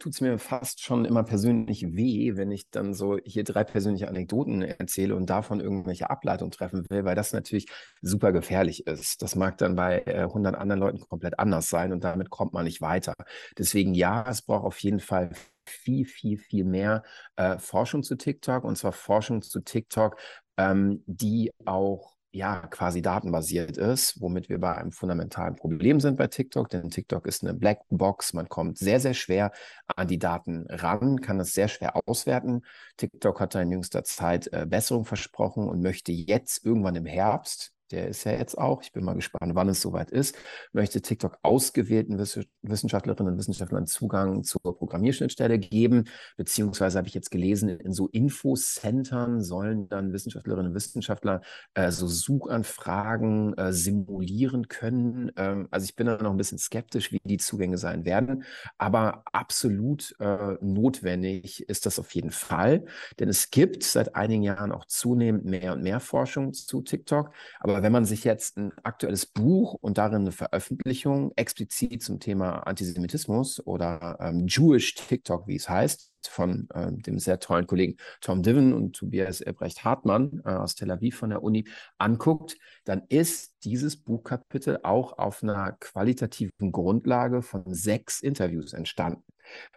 tut 0.00 0.14
es 0.14 0.20
mir 0.20 0.36
fast 0.40 0.82
schon 0.82 1.04
immer 1.04 1.22
persönlich 1.22 1.94
weh, 1.94 2.32
wenn 2.34 2.50
ich 2.50 2.68
dann 2.70 2.92
so 2.92 3.18
hier 3.24 3.44
drei 3.44 3.62
persönliche 3.62 4.08
Anekdoten 4.08 4.62
erzähle 4.62 5.14
und 5.14 5.30
davon 5.30 5.60
irgendwelche 5.60 6.10
Ableitungen 6.10 6.50
treffen 6.50 6.84
will, 6.90 7.04
weil 7.04 7.14
das 7.14 7.32
natürlich 7.32 7.66
super 8.02 8.32
gefährlich 8.32 8.84
ist. 8.88 9.22
Das 9.22 9.36
mag 9.36 9.58
dann 9.58 9.76
bei 9.76 10.02
äh, 10.06 10.22
100 10.24 10.56
anderen 10.56 10.80
Leuten 10.80 10.98
komplett 10.98 11.38
anders 11.38 11.68
sein 11.68 11.92
und 11.92 12.02
damit 12.02 12.30
kommt 12.30 12.52
man 12.52 12.64
nicht 12.64 12.80
weiter. 12.80 13.14
Deswegen 13.56 13.94
ja, 13.94 14.24
es 14.28 14.42
braucht 14.42 14.64
auf 14.64 14.78
jeden 14.80 14.98
Fall 14.98 15.30
viel, 15.66 16.04
viel, 16.04 16.36
viel 16.36 16.64
mehr 16.64 17.04
äh, 17.36 17.58
Forschung 17.58 18.02
zu 18.02 18.16
TikTok 18.16 18.64
und 18.64 18.74
zwar 18.76 18.90
Forschung 18.90 19.42
zu 19.42 19.60
TikTok, 19.60 20.16
ähm, 20.56 21.04
die 21.06 21.52
auch 21.64 22.16
ja, 22.32 22.66
quasi 22.68 23.02
datenbasiert 23.02 23.76
ist, 23.76 24.20
womit 24.20 24.48
wir 24.48 24.60
bei 24.60 24.76
einem 24.76 24.92
fundamentalen 24.92 25.56
Problem 25.56 25.98
sind 25.98 26.16
bei 26.16 26.28
TikTok, 26.28 26.68
denn 26.68 26.90
TikTok 26.90 27.26
ist 27.26 27.42
eine 27.42 27.54
Blackbox, 27.54 28.34
man 28.34 28.48
kommt 28.48 28.78
sehr, 28.78 29.00
sehr 29.00 29.14
schwer 29.14 29.50
an 29.96 30.06
die 30.06 30.18
Daten 30.18 30.66
ran, 30.68 31.20
kann 31.20 31.38
das 31.38 31.52
sehr 31.52 31.68
schwer 31.68 31.96
auswerten. 32.06 32.62
TikTok 32.96 33.40
hat 33.40 33.54
da 33.54 33.60
in 33.62 33.72
jüngster 33.72 34.04
Zeit 34.04 34.52
äh, 34.52 34.66
Besserung 34.66 35.04
versprochen 35.04 35.68
und 35.68 35.82
möchte 35.82 36.12
jetzt 36.12 36.64
irgendwann 36.64 36.94
im 36.96 37.06
Herbst 37.06 37.72
der 37.90 38.08
ist 38.08 38.24
ja 38.24 38.32
jetzt 38.32 38.56
auch, 38.56 38.82
ich 38.82 38.92
bin 38.92 39.04
mal 39.04 39.14
gespannt, 39.14 39.54
wann 39.54 39.68
es 39.68 39.80
soweit 39.80 40.10
ist, 40.10 40.36
möchte 40.72 41.00
TikTok 41.00 41.38
ausgewählten 41.42 42.18
Wissenschaftlerinnen 42.62 43.32
und 43.32 43.38
Wissenschaftlern 43.38 43.86
Zugang 43.86 44.44
zur 44.44 44.60
Programmierschnittstelle 44.62 45.58
geben, 45.58 46.04
beziehungsweise 46.36 46.98
habe 46.98 47.08
ich 47.08 47.14
jetzt 47.14 47.30
gelesen, 47.30 47.68
in 47.68 47.92
so 47.92 48.08
Infocentern 48.08 49.42
sollen 49.42 49.88
dann 49.88 50.12
Wissenschaftlerinnen 50.12 50.70
und 50.70 50.74
Wissenschaftler 50.74 51.40
äh, 51.74 51.90
so 51.90 52.06
Suchanfragen 52.06 53.54
äh, 53.54 53.72
simulieren 53.72 54.68
können. 54.68 55.32
Ähm, 55.36 55.68
also 55.70 55.84
ich 55.84 55.96
bin 55.96 56.06
da 56.06 56.16
noch 56.22 56.30
ein 56.30 56.36
bisschen 56.36 56.58
skeptisch, 56.58 57.12
wie 57.12 57.20
die 57.24 57.38
Zugänge 57.38 57.78
sein 57.78 58.04
werden, 58.04 58.44
aber 58.78 59.24
absolut 59.32 60.14
äh, 60.20 60.56
notwendig 60.60 61.68
ist 61.68 61.86
das 61.86 61.98
auf 61.98 62.14
jeden 62.14 62.30
Fall, 62.30 62.84
denn 63.18 63.28
es 63.28 63.50
gibt 63.50 63.82
seit 63.82 64.14
einigen 64.14 64.42
Jahren 64.42 64.72
auch 64.72 64.84
zunehmend 64.86 65.44
mehr 65.44 65.72
und 65.72 65.82
mehr 65.82 66.00
Forschung 66.00 66.52
zu 66.52 66.82
TikTok, 66.82 67.32
aber 67.60 67.79
aber 67.80 67.86
wenn 67.86 67.92
man 67.92 68.04
sich 68.04 68.24
jetzt 68.24 68.58
ein 68.58 68.72
aktuelles 68.82 69.24
Buch 69.24 69.72
und 69.80 69.96
darin 69.96 70.20
eine 70.20 70.32
Veröffentlichung 70.32 71.32
explizit 71.36 72.02
zum 72.02 72.20
Thema 72.20 72.58
Antisemitismus 72.66 73.66
oder 73.66 74.18
ähm, 74.20 74.46
Jewish 74.46 74.94
TikTok, 74.96 75.46
wie 75.46 75.56
es 75.56 75.66
heißt, 75.66 76.12
von 76.28 76.68
äh, 76.74 76.92
dem 76.92 77.18
sehr 77.18 77.40
tollen 77.40 77.66
Kollegen 77.66 77.96
Tom 78.20 78.42
Diven 78.42 78.74
und 78.74 78.96
Tobias 78.96 79.40
Ebrecht 79.40 79.82
Hartmann 79.82 80.42
äh, 80.44 80.50
aus 80.50 80.74
Tel 80.74 80.90
Aviv 80.90 81.16
von 81.16 81.30
der 81.30 81.42
Uni 81.42 81.66
anguckt, 81.96 82.58
dann 82.84 83.00
ist 83.08 83.54
dieses 83.64 83.96
Buchkapitel 83.96 84.80
auch 84.82 85.16
auf 85.16 85.42
einer 85.42 85.72
qualitativen 85.80 86.72
Grundlage 86.72 87.40
von 87.40 87.64
sechs 87.72 88.20
Interviews 88.20 88.74
entstanden. 88.74 89.24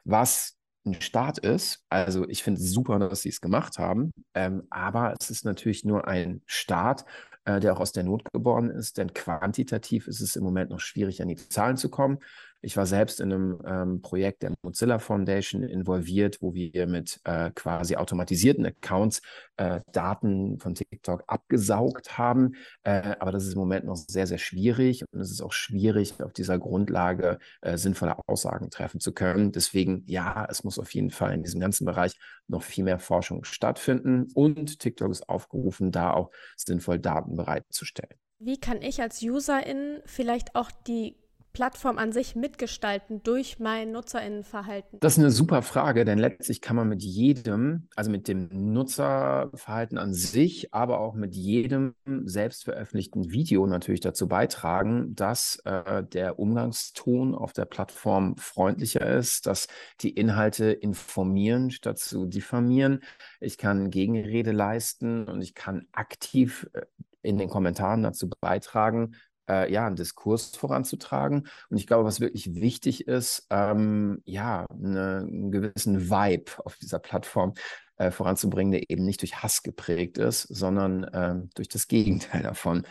Was 0.04 0.58
ein 0.86 1.02
Start 1.02 1.38
ist. 1.38 1.86
Also 1.90 2.28
ich 2.28 2.44
finde 2.44 2.60
es 2.60 2.72
super, 2.72 3.00
dass 3.00 3.22
sie 3.22 3.30
es 3.30 3.40
gemacht 3.40 3.78
haben, 3.80 4.12
ähm, 4.34 4.68
aber 4.70 5.16
es 5.18 5.30
ist 5.30 5.46
natürlich 5.46 5.86
nur 5.86 6.10
ein 6.10 6.42
Start 6.46 7.06
äh, 7.46 7.60
der 7.60 7.74
auch 7.74 7.80
aus 7.80 7.92
der 7.92 8.04
Not 8.04 8.32
geboren 8.32 8.70
ist, 8.70 8.98
denn 8.98 9.14
quantitativ 9.14 10.08
ist 10.08 10.22
es 10.22 10.36
im 10.36 10.44
Moment 10.44 10.70
noch 10.70 10.80
schwierig, 10.80 11.22
an 11.22 11.28
die 11.28 11.36
Zahlen 11.36 11.78
zu 11.78 11.90
kommen. 11.90 12.20
Ich 12.66 12.78
war 12.78 12.86
selbst 12.86 13.20
in 13.20 13.34
einem 13.34 13.62
ähm, 13.66 14.02
Projekt 14.02 14.42
der 14.42 14.54
Mozilla 14.64 14.98
Foundation 14.98 15.64
involviert, 15.64 16.42
wo 16.42 16.54
wir 16.54 16.88
mit 16.88 17.20
äh, 17.26 17.52
quasi 17.52 17.98
automatisierten 17.98 18.66
Accounts 18.66 19.22
äh, 19.58 19.82
Daten 19.92 20.58
von 20.60 20.74
TikTok 20.74 21.26
abgesaugt 21.28 22.18
haben. 22.18 22.56
Äh, 22.84 23.16
aber 23.20 23.34
das 23.34 23.46
ist 23.46 23.54
im 23.56 23.60
Moment 23.60 23.86
noch 23.86 23.98
sehr, 23.98 24.28
sehr 24.28 24.38
schwierig 24.38 25.04
und 25.12 25.20
es 25.20 25.30
ist 25.30 25.42
auch 25.42 25.52
schwierig, 25.52 26.24
auf 26.24 26.32
dieser 26.32 26.58
Grundlage 26.58 27.38
äh, 27.62 27.78
sinnvolle 27.78 28.18
Aussagen 28.28 28.70
treffen 28.70 29.02
zu 29.02 29.14
können. 29.14 29.52
Deswegen, 29.52 30.06
ja, 30.08 30.48
es 30.50 30.64
muss 30.64 30.80
auf 30.80 30.94
jeden 30.94 31.12
Fall 31.12 31.34
in 31.34 31.44
diesem 31.44 31.60
ganzen 31.60 31.84
Bereich 31.84 32.18
noch 32.48 32.64
viel 32.64 32.86
mehr 32.86 33.00
Forschung 33.00 33.44
stattfinden 33.44 34.28
und 34.36 34.80
TikTok 34.80 35.12
ist 35.12 35.28
aufgerufen, 35.28 35.92
da 35.92 36.14
auch 36.14 36.32
sinnvoll 36.56 36.98
Daten 36.98 37.36
bereitzustellen. 37.36 38.18
Wie 38.40 38.58
kann 38.58 38.82
ich 38.82 39.02
als 39.02 39.22
Userin 39.22 40.00
vielleicht 40.06 40.56
auch 40.56 40.72
die 40.72 41.23
Plattform 41.54 42.00
an 42.00 42.12
sich 42.12 42.36
mitgestalten 42.36 43.22
durch 43.22 43.60
mein 43.60 43.92
Nutzerinnenverhalten? 43.92 45.00
Das 45.00 45.14
ist 45.14 45.20
eine 45.20 45.30
super 45.30 45.62
Frage, 45.62 46.04
denn 46.04 46.18
letztlich 46.18 46.62
kann 46.62 46.76
man 46.76 46.90
mit 46.90 47.04
jedem, 47.04 47.88
also 47.96 48.10
mit 48.10 48.28
dem 48.28 48.50
Nutzerverhalten 48.74 50.00
an 50.00 50.16
sich, 50.16 50.74
aber 50.74 51.00
auch 51.00 51.14
mit 51.14 51.36
jedem 51.36 51.94
selbst 52.26 52.64
veröffentlichten 52.64 53.32
Video 53.32 53.68
natürlich 53.68 54.00
dazu 54.00 54.28
beitragen, 54.28 55.16
dass 55.16 55.62
äh, 55.66 56.04
der 56.04 56.40
Umgangston 56.40 57.36
auf 57.36 57.54
der 57.54 57.66
Plattform 57.66 58.36
freundlicher 58.38 59.06
ist, 59.06 59.46
dass 59.46 59.68
die 60.02 60.10
Inhalte 60.10 60.72
informieren 60.72 61.70
statt 61.70 62.00
zu 62.00 62.26
diffamieren. 62.26 63.02
Ich 63.40 63.60
kann 63.60 63.92
Gegenrede 63.92 64.52
leisten 64.52 65.28
und 65.28 65.42
ich 65.44 65.54
kann 65.54 65.86
aktiv 65.92 66.68
äh, 66.74 66.82
in 67.22 67.38
den 67.38 67.50
Kommentaren 67.50 68.04
dazu 68.04 68.30
beitragen, 68.30 69.16
äh, 69.50 69.72
ja, 69.72 69.86
einen 69.88 69.96
Diskurs 69.96 70.56
voranzutragen. 70.56 71.48
Und 71.70 71.78
ich 71.78 71.88
glaube, 71.88 72.06
was 72.06 72.20
wirklich 72.20 72.56
wichtig 72.56 73.08
ist, 73.08 73.48
ähm, 73.50 74.22
ja, 74.26 74.66
eine, 74.70 75.26
einen 75.28 75.52
gewissen 75.52 76.10
Vibe 76.10 76.52
auf 76.66 76.78
dieser 76.78 77.00
Plattform 77.00 77.54
äh, 77.98 78.12
voranzubringen, 78.12 78.72
der 78.72 78.90
eben 78.90 79.06
nicht 79.06 79.22
durch 79.22 79.44
Hass 79.44 79.64
geprägt 79.64 80.18
ist, 80.18 80.44
sondern 80.44 81.04
äh, 81.04 81.36
durch 81.56 81.68
das 81.68 81.88
Gegenteil 81.88 82.44
davon. 82.44 82.88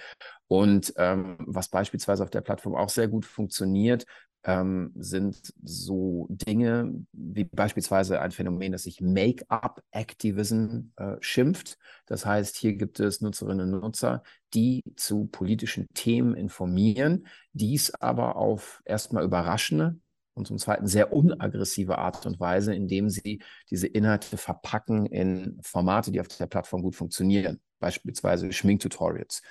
Und 0.49 0.93
ähm, 0.97 1.37
was 1.41 1.69
beispielsweise 1.69 2.23
auf 2.23 2.31
der 2.31 2.43
Plattform 2.43 2.75
auch 2.75 2.91
sehr 2.91 3.09
gut 3.09 3.25
funktioniert, 3.25 4.05
ähm, 4.45 4.93
sind 4.97 5.53
so 5.63 6.27
Dinge 6.31 7.05
wie 7.13 7.45
beispielsweise 7.45 8.21
ein 8.21 8.33
Phänomen, 8.33 8.73
das 8.73 8.85
sich 8.85 9.01
Make-up-Activism 9.01 10.91
äh, 10.97 11.17
schimpft. 11.21 11.79
Das 12.07 12.27
heißt, 12.27 12.57
hier 12.57 12.75
gibt 12.75 13.01
es 13.01 13.21
Nutzerinnen 13.21 13.75
und 13.75 13.81
Nutzer, 13.81 14.23
die 14.55 14.83
zu 14.97 15.27
politischen 15.27 15.89
Themen 15.95 16.35
informieren, 16.35 17.27
dies 17.53 17.95
aber 17.95 18.37
auf 18.37 18.83
erstmal 18.85 19.25
überraschende 19.25 19.97
und 20.35 20.47
zum 20.47 20.59
Zweiten 20.59 20.87
sehr 20.87 21.13
unaggressive 21.13 21.99
Art 21.99 22.27
und 22.27 22.41
Weise, 22.41 22.75
indem 22.75 23.11
sie 23.11 23.43
diese 23.71 23.87
Inhalte 23.87 24.37
verpacken 24.37 25.07
in 25.07 25.59
Formate, 25.63 26.11
die 26.11 26.21
auf 26.21 26.29
der 26.29 26.47
Plattform 26.47 26.83
gut 26.83 26.97
funktionieren. 26.97 27.61
Beispielsweise 27.81 28.51
Schminktutorials 28.53 29.43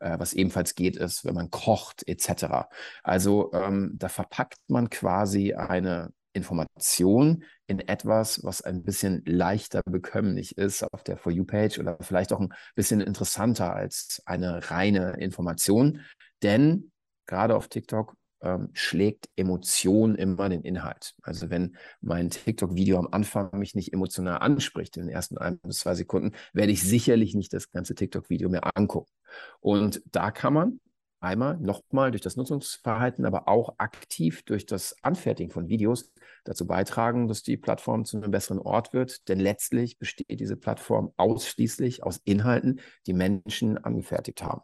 äh, 0.00 0.18
was 0.18 0.32
ebenfalls 0.32 0.74
geht, 0.74 0.96
ist, 0.96 1.24
wenn 1.24 1.34
man 1.34 1.50
kocht 1.50 2.06
etc. 2.06 2.68
Also 3.02 3.52
ähm, 3.52 3.92
da 3.94 4.08
verpackt 4.08 4.58
man 4.68 4.90
quasi 4.90 5.54
eine 5.54 6.10
Information 6.32 7.44
in 7.66 7.80
etwas, 7.80 8.44
was 8.44 8.62
ein 8.62 8.82
bisschen 8.82 9.22
leichter 9.26 9.82
bekömmlich 9.84 10.56
ist 10.56 10.82
auf 10.82 11.02
der 11.02 11.16
For 11.16 11.32
You-Page 11.32 11.78
oder 11.78 11.98
vielleicht 12.00 12.32
auch 12.32 12.40
ein 12.40 12.52
bisschen 12.74 13.00
interessanter 13.00 13.74
als 13.74 14.22
eine 14.24 14.70
reine 14.70 15.16
Information. 15.18 16.02
Denn 16.42 16.92
gerade 17.26 17.56
auf 17.56 17.68
TikTok 17.68 18.14
ähm, 18.40 18.70
schlägt 18.72 19.28
Emotion 19.36 20.14
immer 20.14 20.48
den 20.48 20.62
Inhalt. 20.62 21.14
Also 21.22 21.50
wenn 21.50 21.76
mein 22.00 22.30
TikTok-Video 22.30 22.98
am 22.98 23.08
Anfang 23.10 23.50
mich 23.58 23.74
nicht 23.74 23.92
emotional 23.92 24.38
anspricht, 24.38 24.96
in 24.96 25.04
den 25.04 25.10
ersten 25.10 25.38
ein 25.38 25.58
bis 25.60 25.80
zwei 25.80 25.94
Sekunden, 25.94 26.32
werde 26.52 26.72
ich 26.72 26.82
sicherlich 26.82 27.34
nicht 27.34 27.52
das 27.52 27.70
ganze 27.70 27.94
TikTok-Video 27.94 28.48
mehr 28.48 28.76
angucken. 28.76 29.12
Und 29.60 30.02
da 30.10 30.30
kann 30.30 30.54
man 30.54 30.80
einmal 31.20 31.58
nochmal 31.58 32.10
durch 32.10 32.22
das 32.22 32.36
Nutzungsverhalten, 32.36 33.24
aber 33.24 33.48
auch 33.48 33.74
aktiv 33.78 34.42
durch 34.44 34.66
das 34.66 34.96
Anfertigen 35.02 35.50
von 35.50 35.68
Videos 35.68 36.12
dazu 36.44 36.66
beitragen, 36.66 37.28
dass 37.28 37.42
die 37.42 37.56
Plattform 37.56 38.04
zu 38.04 38.16
einem 38.16 38.30
besseren 38.30 38.60
Ort 38.60 38.92
wird. 38.92 39.28
Denn 39.28 39.40
letztlich 39.40 39.98
besteht 39.98 40.40
diese 40.40 40.56
Plattform 40.56 41.12
ausschließlich 41.16 42.04
aus 42.04 42.20
Inhalten, 42.24 42.80
die 43.06 43.14
Menschen 43.14 43.78
angefertigt 43.78 44.42
haben. 44.42 44.62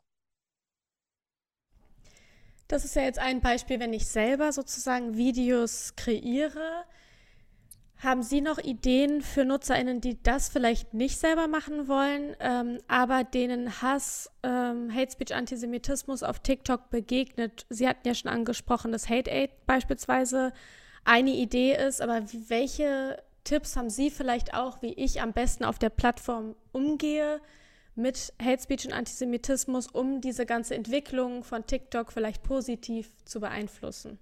Das 2.74 2.84
ist 2.84 2.96
ja 2.96 3.02
jetzt 3.02 3.20
ein 3.20 3.40
Beispiel, 3.40 3.78
wenn 3.78 3.92
ich 3.92 4.08
selber 4.08 4.50
sozusagen 4.50 5.16
Videos 5.16 5.94
kreiere. 5.94 6.82
Haben 7.98 8.24
Sie 8.24 8.40
noch 8.40 8.58
Ideen 8.58 9.22
für 9.22 9.44
NutzerInnen, 9.44 10.00
die 10.00 10.20
das 10.20 10.48
vielleicht 10.48 10.92
nicht 10.92 11.20
selber 11.20 11.46
machen 11.46 11.86
wollen, 11.86 12.34
ähm, 12.40 12.80
aber 12.88 13.22
denen 13.22 13.80
Hass, 13.80 14.28
ähm, 14.42 14.92
Hate 14.92 15.12
Speech, 15.12 15.36
Antisemitismus 15.36 16.24
auf 16.24 16.40
TikTok 16.40 16.90
begegnet? 16.90 17.64
Sie 17.70 17.86
hatten 17.86 18.08
ja 18.08 18.14
schon 18.16 18.32
angesprochen, 18.32 18.90
dass 18.90 19.08
Hate 19.08 19.30
Aid 19.30 19.52
beispielsweise 19.66 20.52
eine 21.04 21.30
Idee 21.30 21.76
ist, 21.76 22.02
aber 22.02 22.22
welche 22.48 23.22
Tipps 23.44 23.76
haben 23.76 23.88
Sie 23.88 24.10
vielleicht 24.10 24.52
auch, 24.52 24.82
wie 24.82 24.94
ich 24.94 25.22
am 25.22 25.32
besten 25.32 25.64
auf 25.64 25.78
der 25.78 25.90
Plattform 25.90 26.56
umgehe? 26.72 27.40
Mit 27.94 28.32
Hate 28.42 28.62
Speech 28.62 28.86
und 28.86 28.92
Antisemitismus, 28.92 29.88
um 29.88 30.20
diese 30.20 30.46
ganze 30.46 30.74
Entwicklung 30.74 31.44
von 31.44 31.66
TikTok 31.66 32.12
vielleicht 32.12 32.42
positiv 32.42 33.12
zu 33.24 33.40
beeinflussen? 33.40 34.18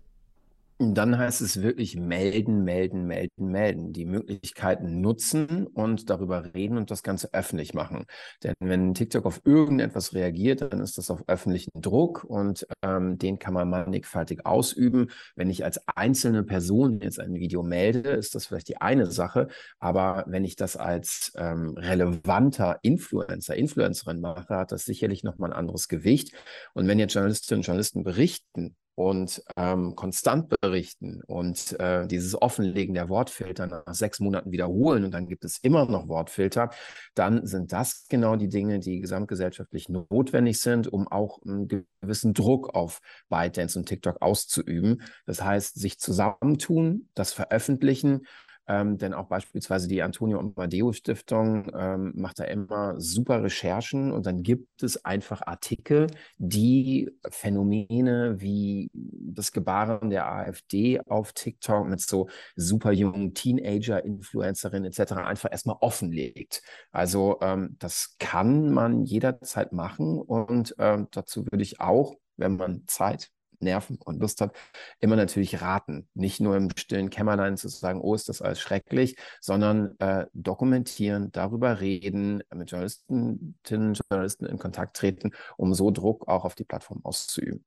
Dann 0.78 1.16
heißt 1.16 1.42
es 1.42 1.62
wirklich 1.62 1.96
melden, 1.96 2.64
melden, 2.64 3.06
melden, 3.06 3.46
melden. 3.50 3.92
Die 3.92 4.04
Möglichkeiten 4.04 5.00
nutzen 5.00 5.66
und 5.68 6.10
darüber 6.10 6.54
reden 6.54 6.76
und 6.76 6.90
das 6.90 7.02
Ganze 7.02 7.32
öffentlich 7.32 7.72
machen. 7.72 8.04
Denn 8.42 8.54
wenn 8.58 8.94
TikTok 8.94 9.24
auf 9.26 9.42
irgendetwas 9.44 10.12
reagiert, 10.14 10.60
dann 10.60 10.80
ist 10.80 10.98
das 10.98 11.10
auf 11.10 11.22
öffentlichen 11.28 11.70
Druck 11.80 12.24
und 12.24 12.66
ähm, 12.82 13.16
den 13.18 13.38
kann 13.38 13.54
man 13.54 13.70
mannigfaltig 13.70 14.44
ausüben. 14.44 15.08
Wenn 15.36 15.50
ich 15.50 15.64
als 15.64 15.80
einzelne 15.86 16.42
Person 16.42 17.00
jetzt 17.00 17.20
ein 17.20 17.34
Video 17.34 17.62
melde, 17.62 18.10
ist 18.10 18.34
das 18.34 18.46
vielleicht 18.46 18.68
die 18.68 18.80
eine 18.80 19.06
Sache. 19.06 19.48
Aber 19.78 20.24
wenn 20.26 20.44
ich 20.44 20.56
das 20.56 20.76
als 20.76 21.32
ähm, 21.36 21.76
relevanter 21.76 22.78
Influencer, 22.82 23.54
Influencerin 23.54 24.20
mache, 24.20 24.56
hat 24.56 24.72
das 24.72 24.84
sicherlich 24.84 25.22
nochmal 25.22 25.52
ein 25.52 25.58
anderes 25.58 25.86
Gewicht. 25.88 26.34
Und 26.74 26.88
wenn 26.88 26.98
jetzt 26.98 27.14
Journalistinnen 27.14 27.60
und 27.60 27.66
Journalisten 27.66 28.02
berichten, 28.02 28.76
und 28.94 29.42
ähm, 29.56 29.94
konstant 29.96 30.52
berichten 30.60 31.22
und 31.26 31.78
äh, 31.80 32.06
dieses 32.06 32.40
Offenlegen 32.40 32.94
der 32.94 33.08
Wortfilter 33.08 33.66
nach 33.66 33.94
sechs 33.94 34.20
Monaten 34.20 34.52
wiederholen 34.52 35.04
und 35.04 35.12
dann 35.12 35.26
gibt 35.26 35.44
es 35.44 35.58
immer 35.58 35.86
noch 35.86 36.08
Wortfilter, 36.08 36.70
dann 37.14 37.46
sind 37.46 37.72
das 37.72 38.06
genau 38.08 38.36
die 38.36 38.48
Dinge, 38.48 38.80
die 38.80 39.00
gesamtgesellschaftlich 39.00 39.88
notwendig 39.88 40.60
sind, 40.60 40.92
um 40.92 41.08
auch 41.08 41.40
einen 41.42 41.68
gewissen 41.68 42.34
Druck 42.34 42.74
auf 42.74 43.00
ByteDance 43.28 43.78
und 43.78 43.86
TikTok 43.86 44.20
auszuüben. 44.20 45.02
Das 45.26 45.42
heißt, 45.42 45.74
sich 45.74 45.98
zusammentun, 45.98 47.08
das 47.14 47.32
veröffentlichen 47.32 48.26
ähm, 48.72 48.96
denn 48.96 49.12
auch 49.12 49.26
beispielsweise 49.26 49.86
die 49.86 50.02
Antonio 50.02 50.38
Amadeo 50.40 50.92
Stiftung 50.92 51.70
ähm, 51.76 52.12
macht 52.16 52.38
da 52.38 52.44
immer 52.44 52.98
super 52.98 53.42
Recherchen 53.42 54.12
und 54.12 54.24
dann 54.24 54.42
gibt 54.42 54.82
es 54.82 55.04
einfach 55.04 55.42
Artikel, 55.46 56.06
die 56.38 57.10
Phänomene 57.28 58.40
wie 58.40 58.90
das 58.94 59.52
Gebaren 59.52 60.08
der 60.08 60.26
AfD 60.32 61.00
auf 61.00 61.34
TikTok 61.34 61.86
mit 61.86 62.00
so 62.00 62.28
super 62.56 62.92
jungen 62.92 63.34
Teenager-Influencerinnen 63.34 64.90
etc. 64.90 65.12
einfach 65.12 65.50
erstmal 65.52 65.76
offenlegt. 65.80 66.62
Also 66.92 67.38
ähm, 67.42 67.76
das 67.78 68.16
kann 68.18 68.70
man 68.72 69.04
jederzeit 69.04 69.72
machen 69.72 70.18
und 70.18 70.74
ähm, 70.78 71.08
dazu 71.10 71.44
würde 71.50 71.62
ich 71.62 71.80
auch, 71.80 72.14
wenn 72.38 72.56
man 72.56 72.84
Zeit 72.86 73.31
Nerven 73.62 73.98
und 74.04 74.20
Lust 74.20 74.40
hat, 74.40 74.54
immer 75.00 75.16
natürlich 75.16 75.60
raten. 75.60 76.08
Nicht 76.14 76.40
nur 76.40 76.56
im 76.56 76.70
stillen 76.76 77.10
Kämmerlein 77.10 77.56
zu 77.56 77.68
sagen, 77.68 78.00
oh, 78.00 78.14
ist 78.14 78.28
das 78.28 78.42
alles 78.42 78.60
schrecklich, 78.60 79.16
sondern 79.40 79.98
äh, 79.98 80.26
dokumentieren, 80.32 81.32
darüber 81.32 81.80
reden, 81.80 82.42
mit 82.54 82.70
Journalistinnen, 82.70 83.56
Journalisten 83.64 84.46
in 84.46 84.58
Kontakt 84.58 84.96
treten, 84.96 85.32
um 85.56 85.74
so 85.74 85.90
Druck 85.90 86.28
auch 86.28 86.44
auf 86.44 86.54
die 86.54 86.64
Plattform 86.64 87.00
auszuüben. 87.04 87.64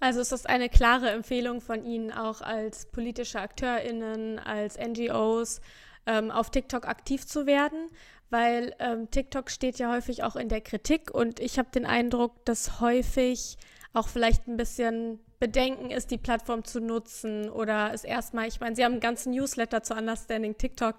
Also 0.00 0.20
ist 0.20 0.32
das 0.32 0.46
eine 0.46 0.70
klare 0.70 1.10
Empfehlung 1.10 1.60
von 1.60 1.84
Ihnen 1.84 2.10
auch 2.10 2.40
als 2.40 2.86
politische 2.86 3.38
AkteurInnen, 3.38 4.38
als 4.38 4.78
NGOs, 4.78 5.60
ähm, 6.06 6.30
auf 6.30 6.50
TikTok 6.50 6.88
aktiv 6.88 7.26
zu 7.26 7.44
werden, 7.44 7.90
weil 8.30 8.74
ähm, 8.78 9.10
TikTok 9.10 9.50
steht 9.50 9.78
ja 9.78 9.92
häufig 9.92 10.22
auch 10.22 10.36
in 10.36 10.48
der 10.48 10.60
Kritik 10.60 11.10
und 11.12 11.40
ich 11.40 11.58
habe 11.58 11.68
den 11.74 11.84
Eindruck, 11.84 12.44
dass 12.44 12.80
häufig 12.80 13.58
auch 13.92 14.08
vielleicht 14.08 14.46
ein 14.46 14.56
bisschen 14.56 15.18
Bedenken 15.40 15.90
ist, 15.90 16.10
die 16.10 16.18
Plattform 16.18 16.64
zu 16.64 16.80
nutzen 16.80 17.50
oder 17.50 17.92
es 17.92 18.04
erstmal, 18.04 18.46
ich 18.46 18.60
meine, 18.60 18.76
Sie 18.76 18.84
haben 18.84 18.92
einen 18.92 19.00
ganzen 19.00 19.32
Newsletter 19.32 19.82
zu 19.82 19.94
Understanding 19.94 20.56
TikTok. 20.56 20.96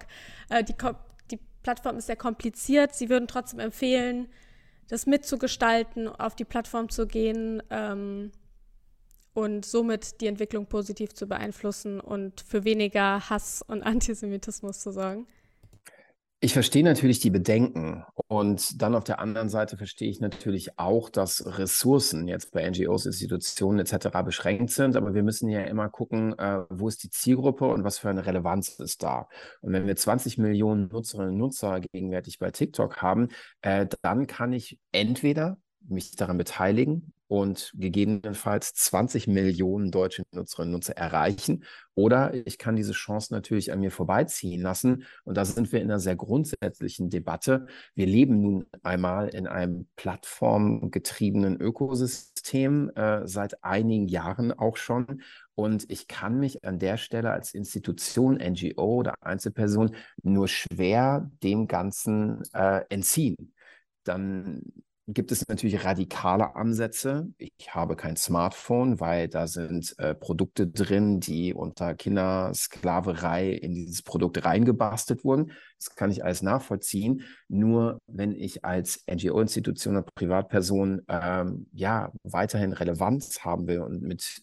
Äh, 0.50 0.64
die, 0.64 0.74
die 1.30 1.38
Plattform 1.62 1.96
ist 1.96 2.06
sehr 2.06 2.16
kompliziert. 2.16 2.94
Sie 2.94 3.08
würden 3.08 3.28
trotzdem 3.28 3.60
empfehlen, 3.60 4.28
das 4.88 5.06
mitzugestalten, 5.06 6.08
auf 6.08 6.34
die 6.34 6.44
Plattform 6.44 6.88
zu 6.88 7.06
gehen. 7.06 7.62
Ähm, 7.70 8.32
und 9.34 9.64
somit 9.64 10.20
die 10.20 10.26
Entwicklung 10.26 10.66
positiv 10.66 11.14
zu 11.14 11.26
beeinflussen 11.26 12.00
und 12.00 12.42
für 12.42 12.64
weniger 12.64 13.30
Hass 13.30 13.62
und 13.66 13.82
Antisemitismus 13.84 14.80
zu 14.80 14.92
sorgen? 14.92 15.26
Ich 16.44 16.54
verstehe 16.54 16.82
natürlich 16.82 17.20
die 17.20 17.30
Bedenken 17.30 18.02
und 18.26 18.82
dann 18.82 18.96
auf 18.96 19.04
der 19.04 19.20
anderen 19.20 19.48
Seite 19.48 19.76
verstehe 19.76 20.10
ich 20.10 20.18
natürlich 20.18 20.76
auch, 20.76 21.08
dass 21.08 21.56
Ressourcen 21.56 22.26
jetzt 22.26 22.50
bei 22.50 22.68
NGOs, 22.68 23.06
Institutionen 23.06 23.78
etc. 23.78 24.08
beschränkt 24.24 24.72
sind, 24.72 24.96
aber 24.96 25.14
wir 25.14 25.22
müssen 25.22 25.48
ja 25.48 25.60
immer 25.60 25.88
gucken, 25.88 26.36
äh, 26.40 26.64
wo 26.68 26.88
ist 26.88 27.04
die 27.04 27.10
Zielgruppe 27.10 27.66
und 27.66 27.84
was 27.84 28.00
für 28.00 28.10
eine 28.10 28.26
Relevanz 28.26 28.70
ist 28.80 29.04
da. 29.04 29.28
Und 29.60 29.72
wenn 29.72 29.86
wir 29.86 29.94
20 29.94 30.36
Millionen 30.38 30.88
Nutzerinnen 30.88 31.30
und 31.30 31.38
Nutzer 31.38 31.78
gegenwärtig 31.78 32.40
bei 32.40 32.50
TikTok 32.50 33.00
haben, 33.00 33.28
äh, 33.60 33.86
dann 34.02 34.26
kann 34.26 34.52
ich 34.52 34.80
entweder 34.90 35.58
mich 35.86 36.16
daran 36.16 36.38
beteiligen 36.38 37.12
und 37.32 37.72
gegebenenfalls 37.74 38.74
20 38.74 39.26
Millionen 39.26 39.90
deutsche 39.90 40.22
Nutzerinnen 40.32 40.74
und 40.74 40.80
Nutzer 40.80 40.98
erreichen. 40.98 41.64
Oder 41.94 42.34
ich 42.46 42.58
kann 42.58 42.76
diese 42.76 42.92
Chance 42.92 43.32
natürlich 43.32 43.72
an 43.72 43.80
mir 43.80 43.90
vorbeiziehen 43.90 44.60
lassen. 44.60 45.04
Und 45.24 45.38
da 45.38 45.46
sind 45.46 45.72
wir 45.72 45.80
in 45.80 45.90
einer 45.90 45.98
sehr 45.98 46.14
grundsätzlichen 46.14 47.08
Debatte. 47.08 47.68
Wir 47.94 48.04
leben 48.04 48.42
nun 48.42 48.66
einmal 48.82 49.30
in 49.30 49.46
einem 49.46 49.88
plattformgetriebenen 49.96 51.58
Ökosystem 51.58 52.90
äh, 52.96 53.26
seit 53.26 53.64
einigen 53.64 54.08
Jahren 54.08 54.52
auch 54.52 54.76
schon. 54.76 55.22
Und 55.54 55.90
ich 55.90 56.08
kann 56.08 56.38
mich 56.38 56.66
an 56.66 56.78
der 56.78 56.98
Stelle 56.98 57.30
als 57.30 57.54
Institution, 57.54 58.34
NGO 58.34 58.96
oder 58.96 59.14
Einzelperson 59.22 59.96
nur 60.22 60.48
schwer 60.48 61.30
dem 61.42 61.66
Ganzen 61.66 62.42
äh, 62.52 62.82
entziehen. 62.90 63.54
Dann 64.04 64.60
gibt 65.08 65.32
es 65.32 65.46
natürlich 65.48 65.84
radikale 65.84 66.54
Ansätze. 66.54 67.28
Ich 67.38 67.74
habe 67.74 67.96
kein 67.96 68.16
Smartphone, 68.16 69.00
weil 69.00 69.28
da 69.28 69.46
sind 69.46 69.94
äh, 69.98 70.14
Produkte 70.14 70.68
drin, 70.68 71.18
die 71.18 71.54
unter 71.54 71.94
Kindersklaverei 71.94 73.50
in 73.50 73.74
dieses 73.74 74.02
Produkt 74.02 74.44
reingebastelt 74.44 75.24
wurden. 75.24 75.52
Das 75.78 75.94
kann 75.96 76.10
ich 76.10 76.24
alles 76.24 76.42
nachvollziehen. 76.42 77.22
Nur 77.48 77.98
wenn 78.06 78.32
ich 78.32 78.64
als 78.64 79.04
NGO-Institution 79.10 79.96
oder 79.96 80.06
Privatperson 80.14 81.02
ähm, 81.08 81.66
ja 81.72 82.12
weiterhin 82.22 82.72
Relevanz 82.72 83.40
haben 83.44 83.66
will 83.66 83.80
und 83.80 84.02
mit 84.02 84.42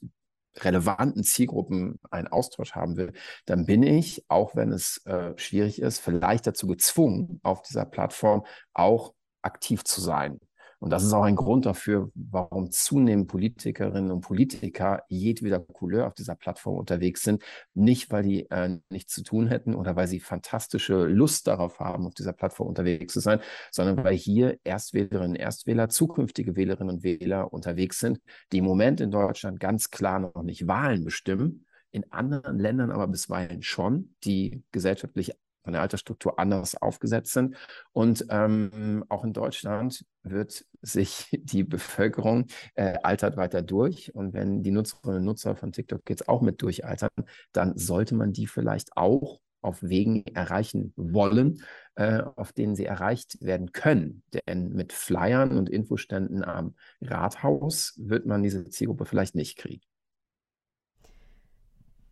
relevanten 0.58 1.24
Zielgruppen 1.24 2.00
einen 2.12 2.28
Austausch 2.28 2.74
haben 2.74 2.98
will, 2.98 3.14
dann 3.46 3.66
bin 3.66 3.84
ich, 3.84 4.26
auch 4.28 4.56
wenn 4.56 4.74
es 4.74 5.06
äh, 5.06 5.32
schwierig 5.38 5.82
ist, 5.82 6.00
vielleicht 6.00 6.48
dazu 6.48 6.68
gezwungen, 6.68 7.40
auf 7.44 7.62
dieser 7.62 7.86
Plattform 7.86 8.46
auch 8.74 9.14
aktiv 9.42 9.86
zu 9.86 10.02
sein. 10.02 10.40
Und 10.80 10.92
das 10.92 11.04
ist 11.04 11.12
auch 11.12 11.24
ein 11.24 11.36
Grund 11.36 11.66
dafür, 11.66 12.10
warum 12.16 12.72
zunehmend 12.72 13.28
Politikerinnen 13.28 14.12
und 14.12 14.22
Politiker 14.22 15.04
jedweder 15.10 15.60
Couleur 15.60 16.08
auf 16.08 16.14
dieser 16.14 16.36
Plattform 16.36 16.78
unterwegs 16.78 17.22
sind. 17.22 17.44
Nicht, 17.74 18.12
weil 18.12 18.24
die 18.24 18.50
äh, 18.50 18.80
nichts 18.90 19.14
zu 19.14 19.24
tun 19.24 19.48
hätten 19.48 19.76
oder 19.76 19.98
weil 19.98 20.08
sie 20.08 20.22
fantastische 20.22 21.04
Lust 21.06 21.48
darauf 21.48 21.82
haben, 21.82 22.08
auf 22.08 22.14
dieser 22.14 22.32
Plattform 22.32 22.70
unterwegs 22.70 23.14
zu 23.14 23.20
sein, 23.20 23.42
sondern 23.72 24.04
weil 24.06 24.16
hier 24.16 24.58
Erstwählerinnen 24.64 25.32
und 25.32 25.36
Erstwähler, 25.36 25.90
zukünftige 25.90 26.56
Wählerinnen 26.56 26.96
und 26.96 27.04
Wähler 27.04 27.52
unterwegs 27.52 28.00
sind, 28.00 28.22
die 28.54 28.60
im 28.60 28.66
Moment 28.66 29.02
in 29.02 29.12
Deutschland 29.12 29.60
ganz 29.60 29.90
klar 29.90 30.20
noch 30.20 30.44
nicht 30.44 30.68
Wahlen 30.68 31.04
bestimmen, 31.04 31.66
in 31.92 32.10
anderen 32.12 32.58
Ländern 32.58 32.92
aber 32.92 33.08
bisweilen 33.08 33.64
schon, 33.64 34.16
die 34.24 34.64
gesellschaftlich 34.72 35.34
von 35.70 35.74
der 35.74 35.84
Altersstruktur 35.84 36.40
anders 36.40 36.74
aufgesetzt 36.82 37.34
sind. 37.34 37.56
Und 37.92 38.26
ähm, 38.32 39.06
auch 39.08 39.24
in 39.24 39.34
Deutschland 39.34 40.04
wird 40.24 40.66
sich 40.82 41.30
die 41.44 41.64
Bevölkerung 41.64 42.48
äh, 42.74 42.98
altert 43.04 43.38
weiter 43.38 43.62
durch. 43.62 44.16
Und 44.16 44.34
wenn 44.34 44.64
die 44.64 44.72
Nutzerinnen 44.72 45.20
und 45.20 45.26
Nutzer 45.26 45.56
von 45.56 45.72
TikTok 45.72 46.10
jetzt 46.10 46.28
auch 46.28 46.42
mit 46.42 46.60
durchaltern, 46.64 47.12
dann 47.52 47.78
sollte 47.78 48.16
man 48.16 48.34
die 48.34 48.48
vielleicht 48.48 48.98
auch 48.98 49.42
auf 49.62 49.84
Wegen 49.84 50.26
erreichen 50.34 50.92
wollen, 50.96 51.62
äh, 51.94 52.24
auf 52.36 52.52
denen 52.52 52.76
sie 52.76 52.86
erreicht 52.86 53.38
werden 53.42 53.72
können. 53.72 54.24
Denn 54.48 54.70
mit 54.70 54.92
Flyern 54.92 55.56
und 55.56 55.70
Infoständen 55.70 56.44
am 56.44 56.74
Rathaus 57.00 57.94
wird 57.98 58.26
man 58.26 58.42
diese 58.42 58.68
Zielgruppe 58.70 59.06
vielleicht 59.06 59.36
nicht 59.36 59.58
kriegen. 59.60 59.84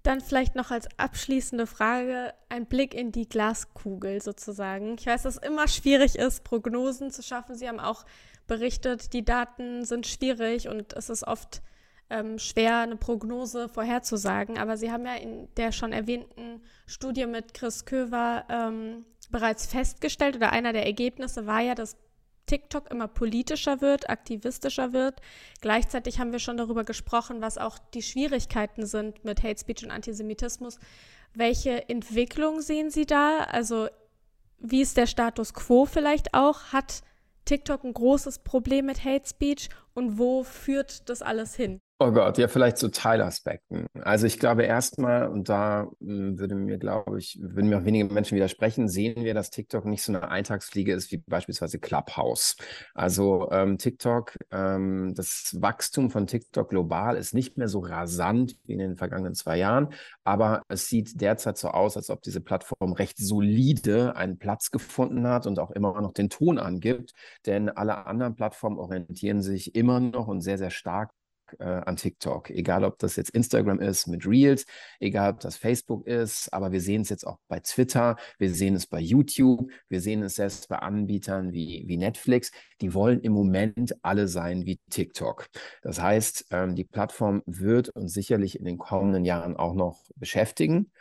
Dann 0.07 0.21
vielleicht 0.21 0.55
noch 0.55 0.71
als 0.71 0.87
abschließende 0.95 1.67
Frage 1.67 2.33
ein 2.47 2.65
Blick 2.65 2.93
in 2.93 3.11
die 3.11 3.27
Glaskugel 3.27 4.21
sozusagen. 4.21 4.95
Ich 4.97 5.05
weiß, 5.05 5.23
dass 5.23 5.35
es 5.35 5.43
immer 5.43 5.67
schwierig 5.67 6.15
ist, 6.15 6.45
Prognosen 6.45 7.11
zu 7.11 7.21
schaffen. 7.21 7.55
Sie 7.55 7.67
haben 7.67 7.81
auch 7.81 8.05
berichtet, 8.47 9.11
die 9.11 9.25
Daten 9.25 9.83
sind 9.83 10.07
schwierig 10.07 10.69
und 10.69 10.93
es 10.93 11.09
ist 11.09 11.27
oft 11.27 11.61
ähm, 12.09 12.39
schwer, 12.39 12.77
eine 12.77 12.95
Prognose 12.95 13.67
vorherzusagen. 13.67 14.57
Aber 14.57 14.77
Sie 14.77 14.93
haben 14.93 15.05
ja 15.05 15.15
in 15.15 15.53
der 15.55 15.73
schon 15.73 15.91
erwähnten 15.91 16.61
Studie 16.85 17.25
mit 17.25 17.53
Chris 17.53 17.83
Köver 17.83 18.45
ähm, 18.47 19.03
bereits 19.29 19.65
festgestellt 19.65 20.37
oder 20.37 20.53
einer 20.53 20.71
der 20.71 20.85
Ergebnisse 20.85 21.47
war 21.47 21.59
ja, 21.59 21.75
dass 21.75 21.97
TikTok 22.47 22.89
immer 22.89 23.07
politischer 23.07 23.81
wird, 23.81 24.09
aktivistischer 24.09 24.93
wird. 24.93 25.21
Gleichzeitig 25.61 26.19
haben 26.19 26.31
wir 26.31 26.39
schon 26.39 26.57
darüber 26.57 26.83
gesprochen, 26.83 27.41
was 27.41 27.57
auch 27.57 27.77
die 27.93 28.01
Schwierigkeiten 28.01 28.85
sind 28.85 29.23
mit 29.23 29.43
Hate 29.43 29.59
Speech 29.59 29.83
und 29.83 29.91
Antisemitismus. 29.91 30.79
Welche 31.33 31.87
Entwicklung 31.89 32.61
sehen 32.61 32.89
Sie 32.89 33.05
da? 33.05 33.41
Also 33.41 33.87
wie 34.59 34.81
ist 34.81 34.97
der 34.97 35.07
Status 35.07 35.53
quo 35.53 35.85
vielleicht 35.85 36.33
auch? 36.33 36.73
Hat 36.73 37.03
TikTok 37.45 37.83
ein 37.83 37.93
großes 37.93 38.39
Problem 38.39 38.87
mit 38.87 39.05
Hate 39.05 39.27
Speech 39.27 39.69
und 39.93 40.17
wo 40.17 40.43
führt 40.43 41.09
das 41.09 41.21
alles 41.21 41.55
hin? 41.55 41.79
Oh 41.99 42.11
Gott, 42.11 42.37
ja, 42.37 42.47
vielleicht 42.47 42.77
zu 42.77 42.89
Teilaspekten. 42.91 43.87
Also 44.03 44.27
ich 44.27 44.37
glaube 44.37 44.61
erstmal, 44.65 45.29
und 45.29 45.49
da 45.49 45.87
hm, 45.99 46.37
würde 46.37 46.53
mir, 46.53 46.77
glaube 46.77 47.17
ich, 47.17 47.39
würden 47.41 47.69
mir 47.69 47.79
auch 47.79 47.85
wenige 47.85 48.05
Menschen 48.13 48.35
widersprechen, 48.35 48.87
sehen 48.87 49.23
wir, 49.23 49.33
dass 49.33 49.49
TikTok 49.49 49.83
nicht 49.85 50.03
so 50.03 50.13
eine 50.13 50.29
Eintagsfliege 50.29 50.93
ist 50.93 51.11
wie 51.11 51.17
beispielsweise 51.17 51.79
Clubhouse. 51.79 52.55
Also 52.93 53.49
ähm, 53.51 53.79
TikTok, 53.79 54.37
ähm, 54.51 55.15
das 55.15 55.57
Wachstum 55.59 56.11
von 56.11 56.27
TikTok 56.27 56.69
global 56.69 57.17
ist 57.17 57.33
nicht 57.33 57.57
mehr 57.57 57.67
so 57.67 57.79
rasant 57.79 58.57
wie 58.65 58.73
in 58.73 58.79
den 58.79 58.95
vergangenen 58.95 59.33
zwei 59.33 59.57
Jahren, 59.57 59.91
aber 60.23 60.61
es 60.67 60.89
sieht 60.89 61.19
derzeit 61.19 61.57
so 61.57 61.69
aus, 61.69 61.97
als 61.97 62.11
ob 62.11 62.21
diese 62.21 62.41
Plattform 62.41 62.93
recht 62.93 63.17
solide 63.17 64.15
einen 64.15 64.37
Platz 64.37 64.69
gefunden 64.69 65.27
hat 65.27 65.47
und 65.47 65.57
auch 65.57 65.71
immer 65.71 65.99
noch 65.99 66.13
den 66.13 66.29
Ton 66.29 66.59
angibt, 66.59 67.13
denn 67.47 67.69
alle 67.69 68.05
anderen 68.05 68.35
Plattformen 68.35 68.77
orientieren 68.77 69.41
sich 69.41 69.73
immer 69.73 69.99
noch 69.99 70.27
und 70.27 70.41
sehr, 70.41 70.59
sehr 70.59 70.69
stark 70.69 71.09
äh, 71.59 71.63
an 71.63 71.95
TikTok. 71.95 72.49
Egal, 72.49 72.83
ob 72.83 72.99
das 72.99 73.15
jetzt 73.15 73.31
Instagram 73.31 73.79
ist 73.79 74.07
mit 74.07 74.25
Reels, 74.25 74.65
egal, 74.99 75.33
ob 75.33 75.39
das 75.39 75.57
Facebook 75.57 76.05
ist, 76.07 76.53
aber 76.53 76.71
wir 76.71 76.81
sehen 76.81 77.01
es 77.01 77.09
jetzt 77.09 77.25
auch 77.25 77.37
bei 77.47 77.59
Twitter, 77.59 78.17
wir 78.37 78.53
sehen 78.53 78.75
es 78.75 78.87
bei 78.87 78.99
YouTube, 78.99 79.69
wir 79.89 80.01
sehen 80.01 80.23
es 80.23 80.35
selbst 80.35 80.69
bei 80.69 80.79
Anbietern 80.79 81.53
wie, 81.53 81.83
wie 81.87 81.97
Netflix. 81.97 82.51
Die 82.81 82.93
wollen 82.93 83.21
im 83.21 83.33
Moment 83.33 83.95
alle 84.03 84.27
sein 84.27 84.65
wie 84.65 84.79
TikTok. 84.89 85.47
Das 85.81 86.01
heißt, 86.01 86.47
ähm, 86.51 86.75
die 86.75 86.83
Plattform 86.83 87.41
wird 87.45 87.89
uns 87.89 88.13
sicherlich 88.13 88.59
in 88.59 88.65
den 88.65 88.77
kommenden 88.77 89.25
Jahren 89.25 89.57
auch 89.57 89.73
noch 89.73 90.03
beschäftigen. 90.15 90.91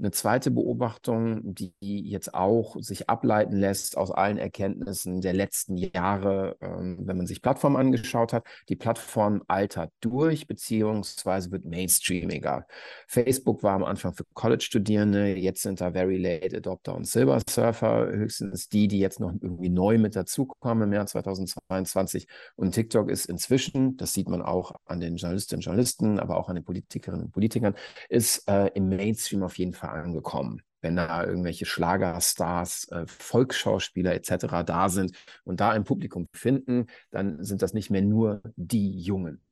Eine 0.00 0.12
zweite 0.12 0.50
Beobachtung, 0.50 1.54
die 1.54 1.74
jetzt 1.80 2.32
auch 2.32 2.76
sich 2.80 3.10
ableiten 3.10 3.54
lässt 3.54 3.98
aus 3.98 4.10
allen 4.10 4.38
Erkenntnissen 4.38 5.20
der 5.20 5.34
letzten 5.34 5.76
Jahre, 5.76 6.56
ähm, 6.62 7.00
wenn 7.02 7.18
man 7.18 7.26
sich 7.26 7.42
Plattformen 7.42 7.76
angeschaut 7.76 8.32
hat, 8.32 8.46
die 8.70 8.76
Plattform 8.76 9.42
altert 9.46 9.92
durch, 10.00 10.46
beziehungsweise 10.46 11.50
wird 11.50 11.66
mainstreamiger. 11.66 12.66
Facebook 13.08 13.62
war 13.62 13.74
am 13.74 13.84
Anfang 13.84 14.14
für 14.14 14.24
College-Studierende, 14.32 15.36
jetzt 15.36 15.60
sind 15.60 15.82
da 15.82 15.92
Very 15.92 16.16
Late 16.16 16.56
Adopter 16.56 16.94
und 16.94 17.06
Silver 17.06 17.38
Surfer 17.46 18.08
höchstens 18.10 18.70
die, 18.70 18.88
die 18.88 19.00
jetzt 19.00 19.20
noch 19.20 19.32
irgendwie 19.32 19.68
neu 19.68 19.98
mit 19.98 20.16
dazukommen 20.16 20.84
im 20.84 20.94
Jahr 20.94 21.06
2022. 21.06 22.26
Und 22.56 22.72
TikTok 22.72 23.10
ist 23.10 23.26
inzwischen, 23.26 23.98
das 23.98 24.14
sieht 24.14 24.30
man 24.30 24.40
auch 24.40 24.72
an 24.86 25.00
den 25.00 25.16
Journalistinnen 25.16 25.58
und 25.58 25.64
Journalisten, 25.66 26.18
aber 26.18 26.38
auch 26.38 26.48
an 26.48 26.54
den 26.54 26.64
Politikerinnen 26.64 27.26
und 27.26 27.32
Politikern, 27.32 27.74
ist 28.08 28.48
äh, 28.48 28.68
im 28.68 28.88
Mainstream 28.88 29.42
auf 29.42 29.58
jeden 29.58 29.74
Fall 29.74 29.89
angekommen. 29.90 30.62
Wenn 30.82 30.96
da 30.96 31.24
irgendwelche 31.24 31.66
Schlagerstars, 31.66 32.88
äh, 32.88 33.06
Volksschauspieler 33.06 34.14
etc. 34.14 34.64
da 34.64 34.88
sind 34.88 35.14
und 35.44 35.60
da 35.60 35.70
ein 35.70 35.84
Publikum 35.84 36.26
finden, 36.34 36.86
dann 37.10 37.44
sind 37.44 37.62
das 37.62 37.74
nicht 37.74 37.90
mehr 37.90 38.02
nur 38.02 38.40
die 38.56 38.98
Jungen. 38.98 39.42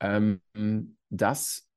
Ähm, 0.00 0.40
das 1.10 1.68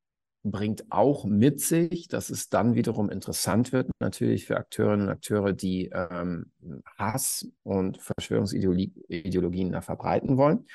bringt 0.43 0.85
auch 0.89 1.25
mit 1.25 1.61
sich, 1.61 2.07
dass 2.07 2.29
es 2.29 2.49
dann 2.49 2.75
wiederum 2.75 3.09
interessant 3.09 3.71
wird, 3.71 3.89
natürlich 3.99 4.45
für 4.45 4.57
Akteurinnen 4.57 5.07
und 5.07 5.13
Akteure, 5.13 5.53
die 5.53 5.89
ähm, 5.93 6.51
Hass 6.97 7.47
und 7.63 8.01
Verschwörungsideologien 8.01 9.81
verbreiten 9.81 10.37
wollen. 10.37 10.67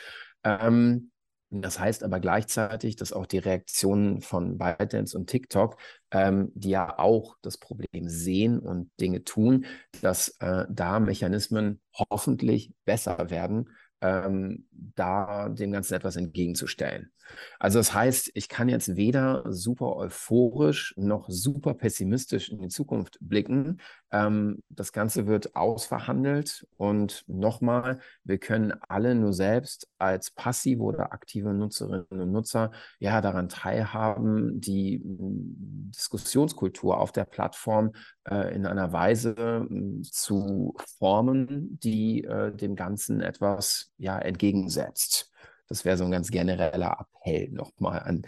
Ähm, 0.42 1.10
das 1.50 1.78
heißt 1.78 2.04
aber 2.04 2.20
gleichzeitig, 2.20 2.96
dass 2.96 3.12
auch 3.12 3.26
die 3.26 3.38
Reaktionen 3.38 4.20
von 4.20 4.58
ByteDance 4.58 5.16
und 5.16 5.28
TikTok, 5.30 5.78
ähm, 6.10 6.52
die 6.54 6.70
ja 6.70 6.98
auch 6.98 7.36
das 7.42 7.56
Problem 7.56 8.08
sehen 8.08 8.58
und 8.58 8.90
Dinge 9.00 9.24
tun, 9.24 9.66
dass 10.02 10.36
äh, 10.40 10.66
da 10.68 11.00
Mechanismen 11.00 11.80
hoffentlich 12.10 12.72
besser 12.84 13.30
werden, 13.30 13.70
ähm, 14.00 14.66
da 14.70 15.48
dem 15.48 15.72
Ganzen 15.72 15.94
etwas 15.94 16.16
entgegenzustellen. 16.16 17.10
Also 17.58 17.78
das 17.78 17.94
heißt, 17.94 18.30
ich 18.34 18.48
kann 18.48 18.68
jetzt 18.68 18.96
weder 18.96 19.44
super 19.48 19.96
euphorisch 19.96 20.94
noch 20.96 21.28
super 21.28 21.74
pessimistisch 21.74 22.48
in 22.50 22.60
die 22.60 22.68
Zukunft 22.68 23.18
blicken. 23.20 23.80
Ähm, 24.10 24.62
das 24.68 24.92
Ganze 24.92 25.26
wird 25.26 25.54
ausverhandelt 25.56 26.66
und 26.76 27.24
nochmal, 27.28 28.00
wir 28.24 28.38
können 28.38 28.72
alle 28.88 29.14
nur 29.14 29.32
selbst 29.32 29.88
als 29.98 30.30
passive 30.30 30.82
oder 30.82 31.12
aktive 31.12 31.52
Nutzerinnen 31.52 32.06
und 32.08 32.32
Nutzer 32.32 32.70
ja 32.98 33.20
daran 33.20 33.48
teilhaben, 33.48 34.60
die 34.60 34.98
mm, 34.98 35.90
Diskussionskultur 35.90 36.98
auf 36.98 37.12
der 37.12 37.24
Plattform 37.24 37.92
äh, 38.24 38.54
in 38.54 38.66
einer 38.66 38.92
Weise 38.92 39.66
mm, 39.68 40.02
zu 40.02 40.74
formen, 40.98 41.78
die 41.82 42.24
äh, 42.24 42.54
dem 42.54 42.76
Ganzen 42.76 43.20
etwas 43.20 43.92
ja 43.98 44.18
entgegensetzt. 44.18 45.32
Das 45.68 45.84
wäre 45.84 45.96
so 45.96 46.04
ein 46.04 46.10
ganz 46.10 46.30
genereller 46.30 46.98
Appell 47.00 47.50
nochmal 47.50 48.00
an, 48.00 48.22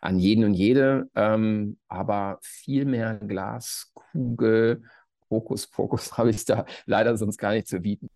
an 0.00 0.18
jeden 0.18 0.44
und 0.44 0.54
jede. 0.54 1.10
Ähm, 1.14 1.78
aber 1.88 2.38
viel 2.42 2.84
mehr 2.84 3.14
Glaskugel, 3.14 4.82
Fokus, 5.28 5.64
Fokus 5.64 6.12
habe 6.18 6.30
ich 6.30 6.44
da 6.44 6.64
leider 6.86 7.16
sonst 7.16 7.38
gar 7.38 7.52
nicht 7.52 7.68
zu 7.68 7.80
bieten. 7.80 8.08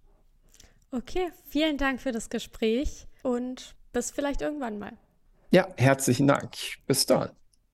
Okay, 0.91 1.31
vielen 1.45 1.77
Dank 1.77 2.01
für 2.01 2.13
das 2.13 2.31
Gespräch 2.31 3.07
und 3.23 3.75
bis 3.93 4.11
vielleicht 4.11 4.41
irgendwann 4.41 4.79
mal. 4.79 4.93
Ja, 5.51 5.69
herzlichen 5.77 6.27
Dank. 6.27 6.53
Bis 6.87 7.05
dann. 7.05 7.31